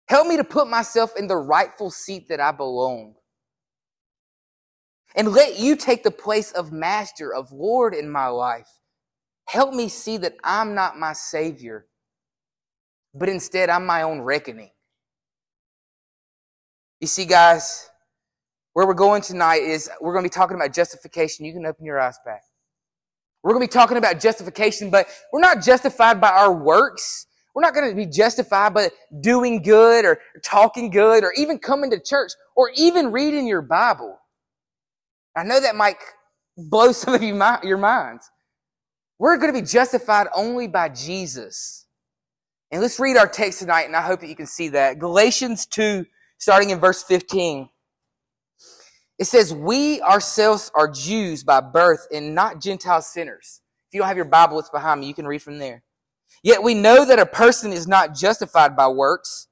Help 0.09 0.27
me 0.27 0.37
to 0.37 0.45
put 0.45 0.69
myself 0.69 1.13
in 1.17 1.27
the 1.27 1.37
rightful 1.37 1.91
seat 1.91 2.29
that 2.29 2.41
I 2.41 2.51
belong. 2.53 3.15
And 5.17 5.29
let 5.33 5.59
you 5.59 5.75
take 5.75 6.03
the 6.03 6.11
place 6.11 6.51
of 6.51 6.71
master, 6.71 7.33
of 7.33 7.51
Lord 7.51 7.95
in 7.95 8.09
my 8.09 8.27
life. 8.27 8.69
Help 9.45 9.73
me 9.73 9.89
see 9.89 10.17
that 10.17 10.35
I'm 10.43 10.75
not 10.75 10.99
my 10.99 11.13
Savior, 11.13 11.87
but 13.15 13.27
instead 13.27 13.69
I'm 13.69 13.85
my 13.85 14.03
own 14.03 14.21
reckoning. 14.21 14.69
You 17.01 17.07
see, 17.07 17.25
guys, 17.25 17.89
where 18.73 18.85
we're 18.85 18.93
going 18.93 19.23
tonight 19.23 19.63
is 19.63 19.89
we're 20.01 20.13
going 20.13 20.23
to 20.23 20.29
be 20.29 20.33
talking 20.33 20.55
about 20.55 20.73
justification. 20.73 21.45
You 21.45 21.53
can 21.53 21.65
open 21.65 21.85
your 21.85 21.99
eyes 21.99 22.19
back. 22.23 22.43
We're 23.41 23.53
going 23.53 23.65
to 23.65 23.71
be 23.71 23.79
talking 23.79 23.97
about 23.97 24.19
justification, 24.19 24.91
but 24.91 25.07
we're 25.33 25.39
not 25.39 25.63
justified 25.63 26.21
by 26.21 26.29
our 26.29 26.53
works. 26.53 27.25
We're 27.55 27.63
not 27.63 27.73
going 27.73 27.89
to 27.89 27.95
be 27.95 28.05
justified 28.05 28.75
by 28.75 28.91
doing 29.21 29.63
good 29.63 30.05
or 30.05 30.19
talking 30.43 30.91
good 30.91 31.23
or 31.23 31.33
even 31.37 31.57
coming 31.57 31.89
to 31.89 31.99
church 31.99 32.33
or 32.55 32.71
even 32.75 33.11
reading 33.11 33.47
your 33.47 33.63
Bible. 33.63 34.19
I 35.37 35.43
know 35.43 35.59
that 35.59 35.75
might 35.75 35.97
blow 36.57 36.91
some 36.91 37.13
of 37.13 37.21
you 37.21 37.39
your 37.63 37.77
minds. 37.77 38.29
We're 39.19 39.37
going 39.37 39.53
to 39.53 39.59
be 39.59 39.65
justified 39.65 40.27
only 40.35 40.67
by 40.67 40.89
Jesus. 40.89 41.85
And 42.71 42.81
let's 42.81 42.99
read 42.99 43.17
our 43.17 43.27
text 43.27 43.59
tonight, 43.59 43.83
and 43.83 43.95
I 43.95 44.01
hope 44.01 44.19
that 44.19 44.27
you 44.27 44.35
can 44.35 44.45
see 44.45 44.69
that. 44.69 44.99
Galatians 44.99 45.65
2, 45.67 46.05
starting 46.37 46.71
in 46.71 46.79
verse 46.79 47.03
15. 47.03 47.69
It 49.19 49.25
says, 49.25 49.53
We 49.53 50.01
ourselves 50.01 50.69
are 50.75 50.91
Jews 50.91 51.43
by 51.43 51.61
birth 51.61 52.07
and 52.13 52.35
not 52.35 52.61
Gentile 52.61 53.01
sinners. 53.01 53.61
If 53.89 53.95
you 53.95 54.01
don't 54.01 54.07
have 54.07 54.17
your 54.17 54.25
Bible, 54.25 54.59
it's 54.59 54.69
behind 54.69 54.99
me. 54.99 55.07
You 55.07 55.13
can 55.13 55.27
read 55.27 55.41
from 55.41 55.59
there. 55.59 55.83
Yet 56.43 56.61
we 56.61 56.73
know 56.73 57.05
that 57.05 57.19
a 57.19 57.25
person 57.25 57.73
is 57.73 57.87
not 57.87 58.13
justified 58.13 58.75
by 58.75 58.89
works 58.89 59.47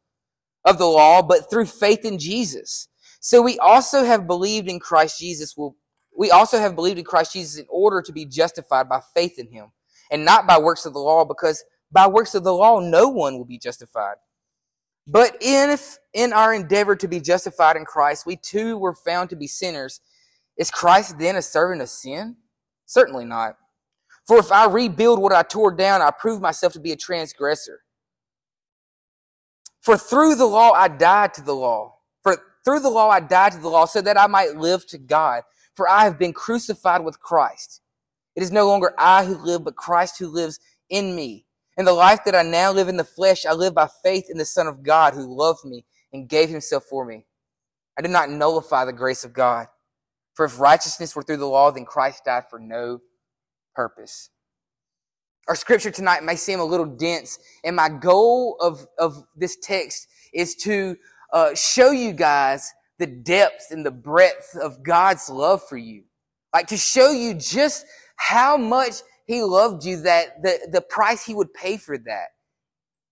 of 0.66 0.78
the 0.78 0.86
law, 0.86 1.22
but 1.22 1.50
through 1.50 1.66
faith 1.66 2.06
in 2.06 2.20
Jesus. 2.20 2.90
So 3.26 3.42
we 3.42 3.58
also 3.58 4.04
have 4.04 4.28
believed 4.28 4.70
in 4.70 4.80
Christ 4.80 5.18
Jesus 5.18 5.58
will 5.58 5.76
we 6.16 6.30
also 6.30 6.60
have 6.60 6.76
believed 6.76 7.00
in 7.00 7.06
Christ 7.06 7.34
Jesus 7.34 7.60
in 7.60 7.66
order 7.70 8.00
to 8.04 8.14
be 8.14 8.24
justified 8.24 8.88
by 8.88 9.02
faith 9.16 9.40
in 9.40 9.52
him 9.52 9.72
and 10.12 10.24
not 10.24 10.46
by 10.46 10.60
works 10.60 10.86
of 10.86 10.94
the 10.94 11.00
law 11.00 11.26
because 11.26 11.64
by 11.92 12.06
works 12.06 12.36
of 12.36 12.44
the 12.44 12.54
law 12.54 12.80
no 12.80 13.10
one 13.10 13.36
will 13.36 13.46
be 13.46 13.58
justified. 13.58 14.18
But 15.08 15.38
if 15.42 15.98
in 16.14 16.34
our 16.34 16.54
endeavor 16.54 16.96
to 16.98 17.08
be 17.08 17.20
justified 17.20 17.78
in 17.78 17.84
Christ, 17.84 18.28
we 18.28 18.36
too 18.36 18.78
were 18.78 18.94
found 18.94 19.32
to 19.32 19.36
be 19.36 19.48
sinners, 19.48 20.02
is 20.56 20.70
Christ 20.70 21.18
then 21.18 21.36
a 21.36 21.42
servant 21.42 21.82
of 21.82 21.90
sin? 21.90 22.36
Certainly 22.86 23.26
not. 23.26 23.58
For 24.28 24.38
if 24.38 24.52
I 24.52 24.68
rebuild 24.68 25.20
what 25.20 25.34
I 25.34 25.42
tore 25.42 25.74
down, 25.74 26.04
I 26.04 26.12
prove 26.12 26.42
myself 26.42 26.74
to 26.74 26.80
be 26.80 26.92
a 26.92 26.96
transgressor. 26.96 27.80
For 29.82 29.98
through 29.98 30.36
the 30.36 30.46
law 30.46 30.74
I 30.74 30.90
died 30.90 31.34
to 31.34 31.42
the 31.42 31.56
law. 31.56 31.95
Through 32.66 32.80
the 32.82 32.90
law 32.90 33.10
I 33.10 33.20
died 33.20 33.54
to 33.54 33.60
the 33.60 33.70
law 33.70 33.86
so 33.86 34.02
that 34.02 34.20
I 34.20 34.28
might 34.28 34.58
live 34.58 34.86
to 34.88 34.98
God. 34.98 35.44
For 35.76 35.88
I 35.88 36.04
have 36.04 36.18
been 36.18 36.34
crucified 36.34 37.04
with 37.04 37.20
Christ. 37.20 37.82
It 38.36 38.44
is 38.44 38.52
no 38.52 38.68
longer 38.68 38.94
I 38.98 39.24
who 39.24 39.38
live, 39.38 39.64
but 39.64 39.76
Christ 39.76 40.18
who 40.20 40.28
lives 40.28 40.60
in 40.90 41.16
me. 41.16 41.46
In 41.78 41.86
the 41.86 41.94
life 41.94 42.22
that 42.26 42.36
I 42.36 42.42
now 42.42 42.72
live 42.72 42.88
in 42.88 42.98
the 42.98 43.04
flesh, 43.04 43.46
I 43.46 43.54
live 43.54 43.76
by 43.76 43.88
faith 44.04 44.26
in 44.30 44.38
the 44.38 44.46
Son 44.46 44.68
of 44.68 44.84
God 44.84 45.14
who 45.14 45.38
loved 45.38 45.66
me 45.66 45.86
and 46.14 46.30
gave 46.30 46.50
himself 46.50 46.86
for 46.86 47.06
me. 47.06 47.26
I 47.98 48.02
do 48.02 48.08
not 48.08 48.30
nullify 48.30 48.86
the 48.86 48.94
grace 48.94 49.24
of 49.24 49.34
God. 49.34 49.68
For 50.34 50.46
if 50.46 50.60
righteousness 50.60 51.16
were 51.16 51.24
through 51.24 51.38
the 51.38 51.46
law, 51.46 51.72
then 51.72 51.86
Christ 51.86 52.26
died 52.26 52.44
for 52.50 52.60
no 52.60 53.00
purpose. 53.74 54.30
Our 55.48 55.56
scripture 55.56 55.92
tonight 55.92 56.24
may 56.24 56.36
seem 56.36 56.60
a 56.60 56.66
little 56.66 56.86
dense, 56.86 57.38
and 57.64 57.76
my 57.76 57.90
goal 57.90 58.58
of, 58.60 58.88
of 58.98 59.24
this 59.36 59.58
text 59.62 60.08
is 60.34 60.56
to 60.56 60.98
uh, 61.36 61.54
show 61.54 61.92
you 61.92 62.14
guys 62.14 62.74
the 62.98 63.06
depth 63.06 63.68
and 63.70 63.86
the 63.86 63.92
breadth 63.92 64.56
of 64.56 64.82
God's 64.84 65.30
love 65.30 65.62
for 65.68 65.78
you. 65.78 66.04
Like 66.54 66.68
to 66.68 66.78
show 66.78 67.12
you 67.12 67.34
just 67.34 67.86
how 68.16 68.56
much 68.56 69.02
he 69.28 69.44
loved 69.44 69.84
you 69.84 70.02
that 70.04 70.42
the, 70.42 70.70
the 70.72 70.82
price 70.82 71.26
he 71.26 71.36
would 71.36 71.54
pay 71.54 71.76
for 71.76 71.98
that. 71.98 72.28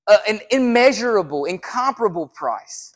Uh, 0.08 0.18
an 0.28 0.40
immeasurable, 0.52 1.44
incomparable 1.44 2.28
price. 2.30 2.94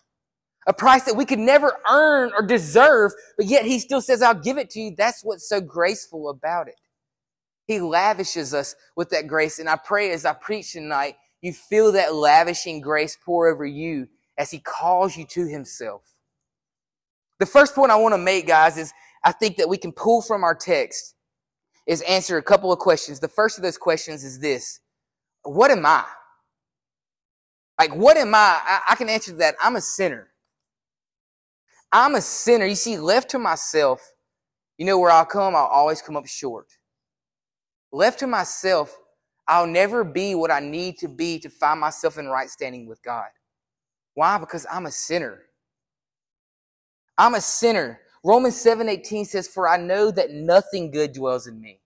A 0.65 0.73
price 0.73 1.03
that 1.03 1.15
we 1.17 1.25
could 1.25 1.39
never 1.39 1.73
earn 1.89 2.31
or 2.37 2.45
deserve, 2.45 3.11
but 3.35 3.47
yet 3.47 3.65
he 3.65 3.79
still 3.79 4.01
says, 4.01 4.21
I'll 4.21 4.33
give 4.33 4.57
it 4.57 4.69
to 4.71 4.79
you. 4.79 4.95
That's 4.97 5.23
what's 5.23 5.47
so 5.47 5.59
graceful 5.59 6.29
about 6.29 6.69
it. 6.69 6.75
He 7.67 7.81
lavishes 7.81 8.53
us 8.53 8.75
with 8.95 9.09
that 9.09 9.27
grace. 9.27 9.59
And 9.59 9.69
I 9.69 9.75
pray 9.75 10.11
as 10.11 10.23
I 10.23 10.33
preach 10.33 10.71
tonight, 10.71 11.15
you 11.41 11.51
feel 11.51 11.91
that 11.93 12.15
lavishing 12.15 12.79
grace 12.79 13.17
pour 13.25 13.47
over 13.47 13.65
you 13.65 14.07
as 14.37 14.51
he 14.51 14.59
calls 14.59 15.17
you 15.17 15.25
to 15.25 15.47
himself. 15.47 16.03
The 17.39 17.45
first 17.45 17.75
point 17.75 17.91
I 17.91 17.95
want 17.95 18.13
to 18.13 18.17
make, 18.19 18.47
guys, 18.47 18.77
is 18.77 18.93
I 19.23 19.31
think 19.31 19.57
that 19.57 19.69
we 19.69 19.77
can 19.77 19.91
pull 19.91 20.21
from 20.21 20.43
our 20.43 20.55
text 20.55 21.15
is 21.85 22.01
answer 22.03 22.37
a 22.37 22.43
couple 22.43 22.71
of 22.71 22.79
questions. 22.79 23.19
The 23.19 23.27
first 23.27 23.57
of 23.57 23.63
those 23.63 23.77
questions 23.77 24.23
is 24.23 24.39
this 24.39 24.79
What 25.43 25.71
am 25.71 25.85
I? 25.85 26.05
Like, 27.79 27.95
what 27.95 28.17
am 28.17 28.33
I? 28.33 28.59
I, 28.63 28.81
I 28.89 28.95
can 28.95 29.09
answer 29.09 29.33
that. 29.33 29.55
I'm 29.61 29.75
a 29.75 29.81
sinner. 29.81 30.29
I'm 31.91 32.15
a 32.15 32.21
sinner. 32.21 32.65
You 32.65 32.75
see, 32.75 32.97
left 32.97 33.29
to 33.31 33.39
myself, 33.39 34.01
you 34.77 34.85
know 34.85 34.99
where 34.99 35.11
I'll 35.11 35.25
come? 35.25 35.55
I'll 35.55 35.65
always 35.65 36.01
come 36.01 36.17
up 36.17 36.27
short. 36.27 36.67
Left 37.91 38.19
to 38.19 38.27
myself, 38.27 38.97
I'll 39.47 39.67
never 39.67 40.03
be 40.03 40.35
what 40.35 40.51
I 40.51 40.59
need 40.59 40.97
to 40.99 41.07
be 41.07 41.39
to 41.39 41.49
find 41.49 41.79
myself 41.79 42.17
in 42.17 42.27
right 42.27 42.49
standing 42.49 42.87
with 42.87 43.01
God. 43.03 43.27
Why? 44.17 44.39
Because 44.39 44.65
I'm 44.71 44.87
a 44.87 44.91
sinner. 44.91 45.43
I'm 47.19 47.35
a 47.35 47.41
sinner. 47.41 48.01
Romans 48.23 48.59
7:18 48.59 49.25
says, 49.25 49.47
"For 49.47 49.67
I 49.67 49.77
know 49.77 50.09
that 50.09 50.31
nothing 50.31 50.89
good 50.89 51.13
dwells 51.13 51.45
in 51.45 51.61
me, 51.61 51.83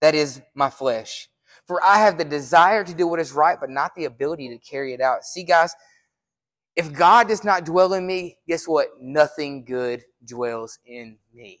that 0.00 0.14
is 0.14 0.40
my 0.54 0.70
flesh. 0.70 1.28
For 1.66 1.84
I 1.84 1.98
have 1.98 2.16
the 2.16 2.24
desire 2.24 2.82
to 2.82 2.94
do 2.94 3.06
what 3.06 3.20
is 3.20 3.32
right, 3.32 3.60
but 3.60 3.68
not 3.68 3.94
the 3.94 4.06
ability 4.06 4.48
to 4.48 4.56
carry 4.56 4.94
it 4.94 5.02
out." 5.02 5.26
See, 5.26 5.42
guys, 5.42 5.74
if 6.76 6.94
God 6.94 7.28
does 7.28 7.44
not 7.44 7.66
dwell 7.66 7.92
in 7.92 8.06
me, 8.06 8.38
guess 8.48 8.66
what? 8.66 8.98
Nothing 8.98 9.62
good 9.66 10.06
dwells 10.24 10.78
in 10.86 11.18
me. 11.30 11.60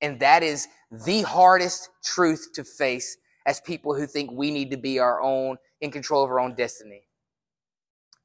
And 0.00 0.18
that 0.18 0.42
is 0.42 0.66
the 0.90 1.22
hardest 1.22 1.88
truth 2.02 2.48
to 2.54 2.64
face 2.64 3.16
as 3.46 3.60
people 3.60 3.94
who 3.94 4.08
think 4.08 4.32
we 4.32 4.50
need 4.50 4.72
to 4.72 4.76
be 4.76 4.98
our 4.98 5.20
own, 5.20 5.58
in 5.80 5.92
control 5.92 6.24
of 6.24 6.30
our 6.32 6.40
own 6.40 6.56
destiny. 6.56 7.06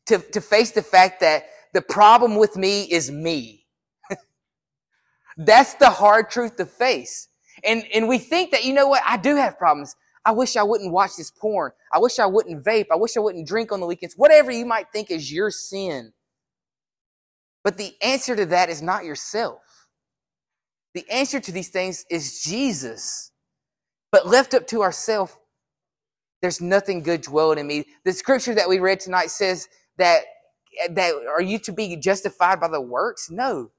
To, 0.09 0.19
to 0.19 0.41
face 0.41 0.71
the 0.71 0.83
fact 0.83 1.21
that 1.21 1.45
the 1.73 1.81
problem 1.81 2.35
with 2.37 2.57
me 2.57 2.83
is 2.83 3.11
me 3.11 3.65
that's 5.37 5.75
the 5.75 5.89
hard 5.89 6.29
truth 6.29 6.57
to 6.57 6.65
face. 6.65 7.27
And, 7.63 7.83
and 7.93 8.07
we 8.07 8.17
think 8.17 8.51
that, 8.51 8.65
you 8.65 8.73
know 8.73 8.87
what, 8.87 9.03
I 9.05 9.17
do 9.17 9.35
have 9.35 9.57
problems. 9.57 9.95
I 10.25 10.31
wish 10.31 10.55
I 10.55 10.63
wouldn't 10.63 10.91
watch 10.91 11.15
this 11.17 11.31
porn. 11.31 11.71
I 11.93 11.99
wish 11.99 12.19
I 12.19 12.25
wouldn't 12.25 12.63
vape. 12.63 12.87
I 12.91 12.95
wish 12.95 13.17
I 13.17 13.19
wouldn't 13.21 13.47
drink 13.47 13.71
on 13.71 13.79
the 13.79 13.85
weekends. 13.85 14.15
Whatever 14.15 14.51
you 14.51 14.65
might 14.65 14.91
think 14.91 15.11
is 15.11 15.31
your 15.31 15.51
sin. 15.51 16.13
But 17.63 17.77
the 17.77 17.93
answer 18.01 18.35
to 18.35 18.45
that 18.47 18.69
is 18.69 18.81
not 18.81 19.05
yourself. 19.05 19.61
The 20.93 21.09
answer 21.09 21.39
to 21.39 21.51
these 21.51 21.69
things 21.69 22.05
is 22.09 22.41
Jesus. 22.41 23.31
But 24.11 24.27
left 24.27 24.53
up 24.53 24.67
to 24.67 24.81
ourselves, 24.81 25.35
there's 26.41 26.61
nothing 26.61 27.03
good 27.03 27.21
dwelling 27.21 27.59
in 27.59 27.67
me. 27.67 27.85
The 28.05 28.13
scripture 28.13 28.55
that 28.55 28.69
we 28.69 28.79
read 28.79 28.99
tonight 28.99 29.29
says 29.29 29.67
that, 29.99 30.23
that 30.89 31.13
are 31.29 31.41
you 31.41 31.59
to 31.59 31.71
be 31.71 31.95
justified 31.95 32.59
by 32.59 32.67
the 32.67 32.81
works? 32.81 33.29
No. 33.29 33.71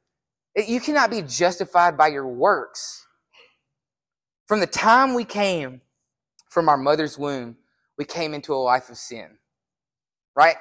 You 0.57 0.81
cannot 0.81 1.11
be 1.11 1.23
justified 1.23 1.97
by 1.97 2.09
your 2.09 2.27
works. 2.27 3.07
From 4.47 4.61
the 4.61 4.67
time 4.67 5.15
we 5.15 5.25
came 5.25 5.81
from 6.49 6.69
our 6.69 6.77
mother's 6.77 7.19
womb, 7.19 7.57
we 7.99 8.05
came 8.05 8.35
into 8.35 8.53
a 8.53 8.57
life 8.57 8.91
of 8.91 8.97
sin. 8.97 9.39
Right? 10.35 10.57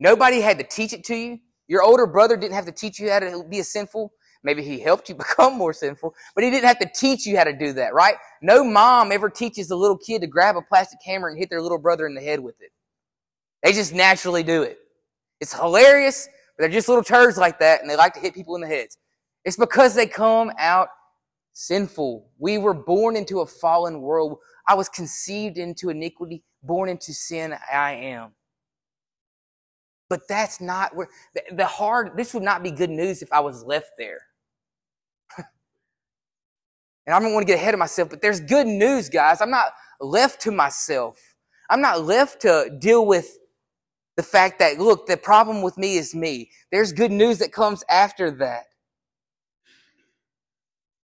Nobody 0.00 0.40
had 0.40 0.58
to 0.58 0.64
teach 0.64 0.92
it 0.92 1.04
to 1.04 1.16
you. 1.16 1.38
Your 1.66 1.82
older 1.82 2.06
brother 2.06 2.36
didn't 2.36 2.54
have 2.54 2.66
to 2.66 2.72
teach 2.72 2.98
you 2.98 3.10
how 3.10 3.18
to 3.20 3.44
be 3.48 3.58
a 3.60 3.64
sinful. 3.64 4.12
Maybe 4.42 4.62
he 4.62 4.78
helped 4.80 5.08
you 5.08 5.14
become 5.16 5.58
more 5.58 5.72
sinful, 5.72 6.14
but 6.34 6.44
he 6.44 6.50
didn't 6.50 6.66
have 6.66 6.78
to 6.78 6.90
teach 6.94 7.26
you 7.26 7.36
how 7.36 7.44
to 7.44 7.52
do 7.52 7.72
that, 7.74 7.92
right? 7.92 8.14
No 8.40 8.64
mom 8.64 9.12
ever 9.12 9.28
teaches 9.28 9.70
a 9.70 9.76
little 9.76 9.98
kid 9.98 10.22
to 10.22 10.26
grab 10.26 10.56
a 10.56 10.62
plastic 10.62 11.00
hammer 11.04 11.28
and 11.28 11.38
hit 11.38 11.50
their 11.50 11.60
little 11.60 11.78
brother 11.78 12.06
in 12.06 12.14
the 12.14 12.22
head 12.22 12.40
with 12.40 12.60
it. 12.60 12.70
They 13.62 13.72
just 13.72 13.94
naturally 13.94 14.42
do 14.42 14.62
it. 14.62 14.78
It's 15.40 15.52
hilarious, 15.52 16.28
but 16.56 16.62
they're 16.62 16.72
just 16.72 16.88
little 16.88 17.04
turds 17.04 17.36
like 17.36 17.58
that, 17.60 17.80
and 17.80 17.90
they 17.90 17.96
like 17.96 18.14
to 18.14 18.20
hit 18.20 18.34
people 18.34 18.54
in 18.54 18.60
the 18.60 18.66
heads. 18.66 18.98
It's 19.44 19.56
because 19.56 19.94
they 19.94 20.06
come 20.06 20.52
out 20.58 20.88
sinful. 21.52 22.30
We 22.38 22.58
were 22.58 22.74
born 22.74 23.16
into 23.16 23.40
a 23.40 23.46
fallen 23.46 24.00
world. 24.00 24.38
I 24.66 24.74
was 24.74 24.88
conceived 24.88 25.58
into 25.58 25.90
iniquity, 25.90 26.44
born 26.62 26.88
into 26.88 27.12
sin. 27.12 27.54
I 27.72 27.92
am. 27.92 28.32
But 30.08 30.26
that's 30.28 30.60
not 30.60 30.94
where 30.96 31.08
the 31.52 31.66
hard, 31.66 32.16
this 32.16 32.32
would 32.32 32.42
not 32.42 32.62
be 32.62 32.70
good 32.70 32.90
news 32.90 33.22
if 33.22 33.32
I 33.32 33.40
was 33.40 33.64
left 33.64 33.92
there. 33.98 34.20
and 35.38 37.14
I 37.14 37.20
don't 37.20 37.34
want 37.34 37.46
to 37.46 37.52
get 37.52 37.60
ahead 37.60 37.74
of 37.74 37.80
myself, 37.80 38.08
but 38.08 38.22
there's 38.22 38.40
good 38.40 38.66
news, 38.66 39.08
guys. 39.08 39.40
I'm 39.40 39.50
not 39.50 39.72
left 40.00 40.40
to 40.42 40.50
myself. 40.50 41.18
I'm 41.70 41.80
not 41.80 42.04
left 42.04 42.42
to 42.42 42.74
deal 42.80 43.06
with 43.06 43.37
the 44.18 44.22
fact 44.24 44.58
that, 44.58 44.80
look, 44.80 45.06
the 45.06 45.16
problem 45.16 45.62
with 45.62 45.78
me 45.78 45.96
is 45.96 46.12
me. 46.12 46.50
There's 46.72 46.92
good 46.92 47.12
news 47.12 47.38
that 47.38 47.52
comes 47.52 47.84
after 47.88 48.32
that. 48.32 48.64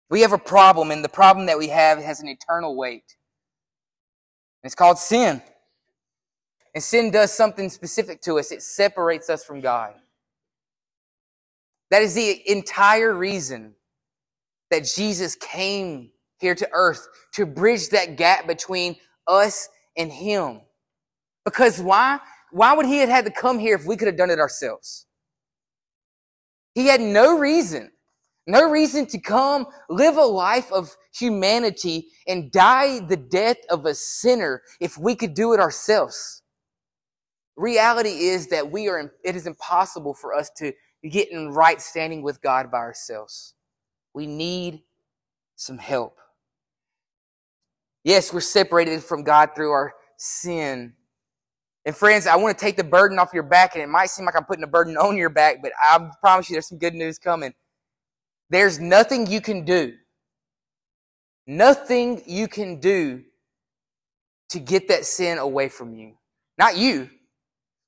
We 0.09 0.21
have 0.21 0.31
a 0.31 0.37
problem, 0.37 0.91
and 0.91 1.03
the 1.03 1.09
problem 1.09 1.45
that 1.47 1.59
we 1.59 1.67
have 1.67 1.99
has 1.99 2.21
an 2.21 2.29
eternal 2.29 2.77
weight. 2.77 3.17
It's 4.63 4.75
called 4.75 4.97
sin. 4.97 5.41
And 6.73 6.81
sin 6.81 7.11
does 7.11 7.33
something 7.33 7.69
specific 7.69 8.21
to 8.21 8.39
us. 8.39 8.49
It 8.49 8.61
separates 8.61 9.29
us 9.29 9.43
from 9.43 9.59
God. 9.59 9.93
That 11.89 12.03
is 12.03 12.13
the 12.13 12.49
entire 12.49 13.13
reason 13.13 13.73
that 14.69 14.85
Jesus 14.85 15.35
came 15.35 16.11
here 16.39 16.55
to 16.55 16.69
earth 16.71 17.09
to 17.33 17.45
bridge 17.45 17.89
that 17.89 18.15
gap 18.15 18.47
between 18.47 18.95
us 19.27 19.67
and 19.97 20.09
him. 20.09 20.61
Because 21.43 21.81
why? 21.81 22.21
Why 22.51 22.73
would 22.73 22.85
he 22.85 22.97
have 22.99 23.09
had 23.09 23.25
to 23.25 23.31
come 23.31 23.59
here 23.59 23.75
if 23.75 23.85
we 23.85 23.97
could 23.97 24.07
have 24.07 24.17
done 24.17 24.29
it 24.29 24.39
ourselves? 24.39 25.05
He 26.73 26.87
had 26.87 27.01
no 27.01 27.37
reason, 27.37 27.91
no 28.47 28.69
reason 28.69 29.05
to 29.07 29.19
come 29.19 29.67
live 29.89 30.17
a 30.17 30.23
life 30.23 30.71
of 30.71 30.95
humanity 31.13 32.07
and 32.27 32.51
die 32.51 32.99
the 32.99 33.17
death 33.17 33.57
of 33.69 33.85
a 33.85 33.93
sinner 33.93 34.61
if 34.79 34.97
we 34.97 35.15
could 35.15 35.33
do 35.33 35.53
it 35.53 35.59
ourselves. 35.59 36.41
Reality 37.57 38.27
is 38.29 38.47
that 38.47 38.71
we 38.71 38.87
are, 38.87 39.13
it 39.23 39.35
is 39.35 39.47
impossible 39.47 40.13
for 40.13 40.33
us 40.33 40.49
to 40.57 40.73
get 41.09 41.31
in 41.31 41.49
right 41.49 41.81
standing 41.81 42.21
with 42.21 42.41
God 42.41 42.71
by 42.71 42.79
ourselves. 42.79 43.53
We 44.13 44.27
need 44.27 44.81
some 45.55 45.77
help. 45.77 46.17
Yes, 48.03 48.33
we're 48.33 48.41
separated 48.41 49.03
from 49.03 49.23
God 49.23 49.51
through 49.55 49.71
our 49.71 49.93
sin. 50.17 50.93
And 51.85 51.95
friends, 51.95 52.27
I 52.27 52.35
want 52.35 52.57
to 52.57 52.63
take 52.63 52.77
the 52.77 52.83
burden 52.83 53.17
off 53.17 53.33
your 53.33 53.43
back, 53.43 53.73
and 53.73 53.83
it 53.83 53.87
might 53.87 54.09
seem 54.09 54.25
like 54.25 54.35
I'm 54.35 54.45
putting 54.45 54.63
a 54.63 54.67
burden 54.67 54.97
on 54.97 55.17
your 55.17 55.29
back, 55.29 55.61
but 55.61 55.71
I 55.81 56.11
promise 56.21 56.49
you 56.49 56.53
there's 56.53 56.67
some 56.67 56.77
good 56.77 56.93
news 56.93 57.17
coming. 57.17 57.53
There's 58.49 58.79
nothing 58.79 59.27
you 59.27 59.41
can 59.41 59.65
do, 59.65 59.95
nothing 61.47 62.21
you 62.27 62.47
can 62.47 62.79
do 62.79 63.23
to 64.49 64.59
get 64.59 64.89
that 64.89 65.05
sin 65.05 65.37
away 65.37 65.69
from 65.69 65.95
you. 65.95 66.13
Not 66.57 66.77
you. 66.77 67.09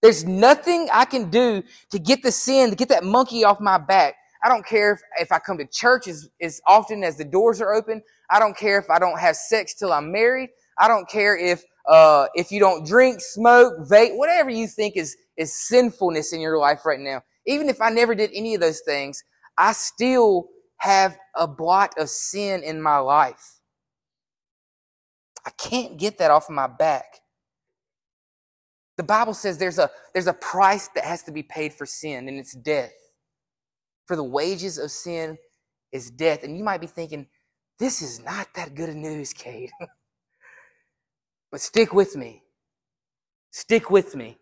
There's 0.01 0.25
nothing 0.25 0.89
I 0.91 1.05
can 1.05 1.29
do 1.29 1.63
to 1.91 1.99
get 1.99 2.23
the 2.23 2.31
sin, 2.31 2.69
to 2.69 2.75
get 2.75 2.89
that 2.89 3.03
monkey 3.03 3.43
off 3.43 3.59
my 3.59 3.77
back. 3.77 4.15
I 4.43 4.49
don't 4.49 4.65
care 4.65 4.93
if, 4.93 5.01
if 5.19 5.31
I 5.31 5.39
come 5.39 5.57
to 5.57 5.65
church 5.65 6.07
as, 6.07 6.29
as 6.41 6.61
often 6.67 7.03
as 7.03 7.17
the 7.17 7.23
doors 7.23 7.61
are 7.61 7.73
open. 7.73 8.01
I 8.29 8.39
don't 8.39 8.57
care 8.57 8.79
if 8.79 8.89
I 8.89 8.99
don't 8.99 9.19
have 9.19 9.35
sex 9.35 9.73
till 9.73 9.93
I'm 9.93 10.11
married. 10.11 10.49
I 10.77 10.87
don't 10.87 11.07
care 11.07 11.37
if 11.37 11.63
uh, 11.87 12.27
if 12.35 12.51
you 12.51 12.59
don't 12.59 12.85
drink, 12.85 13.19
smoke, 13.21 13.73
vape, 13.89 14.17
whatever 14.17 14.49
you 14.49 14.67
think 14.67 14.97
is 14.97 15.15
is 15.37 15.55
sinfulness 15.67 16.33
in 16.33 16.39
your 16.39 16.57
life 16.57 16.85
right 16.85 16.99
now. 16.99 17.21
Even 17.47 17.69
if 17.69 17.81
I 17.81 17.89
never 17.89 18.15
did 18.15 18.31
any 18.33 18.55
of 18.55 18.61
those 18.61 18.81
things, 18.81 19.23
I 19.57 19.73
still 19.73 20.47
have 20.77 21.17
a 21.35 21.47
blot 21.47 21.93
of 21.97 22.09
sin 22.09 22.63
in 22.63 22.81
my 22.81 22.97
life. 22.99 23.59
I 25.45 25.51
can't 25.51 25.97
get 25.97 26.19
that 26.19 26.31
off 26.31 26.49
my 26.49 26.67
back. 26.67 27.19
The 28.97 29.03
Bible 29.03 29.33
says 29.33 29.57
there's 29.57 29.79
a 29.79 29.89
there's 30.13 30.27
a 30.27 30.33
price 30.33 30.89
that 30.95 31.03
has 31.03 31.23
to 31.23 31.31
be 31.31 31.43
paid 31.43 31.73
for 31.73 31.85
sin, 31.85 32.27
and 32.27 32.39
it's 32.39 32.53
death. 32.53 32.93
For 34.05 34.15
the 34.15 34.23
wages 34.23 34.77
of 34.77 34.91
sin 34.91 35.37
is 35.91 36.11
death. 36.11 36.43
And 36.43 36.57
you 36.57 36.63
might 36.63 36.81
be 36.81 36.87
thinking, 36.87 37.27
this 37.79 38.01
is 38.01 38.19
not 38.23 38.47
that 38.55 38.75
good 38.75 38.89
of 38.89 38.95
news, 38.95 39.33
Cade. 39.33 39.71
but 41.53 41.61
stick 41.61 41.93
with 41.93 42.15
me. 42.15 42.41
Stick 43.51 43.91
with 43.91 44.15
me. 44.15 44.39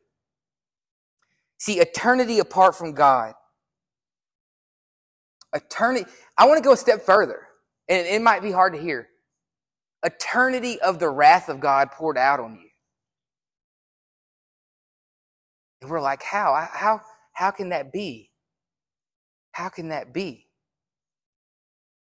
See, 1.58 1.78
eternity 1.82 2.40
apart 2.40 2.74
from 2.74 2.94
God. 2.94 3.34
Eternity. 5.54 6.10
I 6.38 6.48
want 6.48 6.60
to 6.60 6.64
go 6.64 6.72
a 6.72 6.78
step 6.78 7.02
further, 7.02 7.42
and 7.90 8.08
it 8.08 8.22
might 8.22 8.42
be 8.42 8.54
hard 8.54 8.76
to 8.76 8.82
hear. 8.82 9.10
Eternity 10.04 10.80
of 10.80 11.00
the 11.00 11.10
wrath 11.10 11.50
of 11.50 11.60
God 11.60 11.92
poured 11.92 12.18
out 12.18 12.40
on 12.40 12.54
you. 12.54 12.70
And 15.82 15.92
we're 15.92 16.00
like, 16.00 16.24
how? 16.24 16.66
How, 16.72 17.02
how 17.34 17.52
can 17.52 17.70
that 17.70 17.92
be? 17.92 18.32
How 19.52 19.68
can 19.68 19.90
that 19.90 20.14
be? 20.14 20.48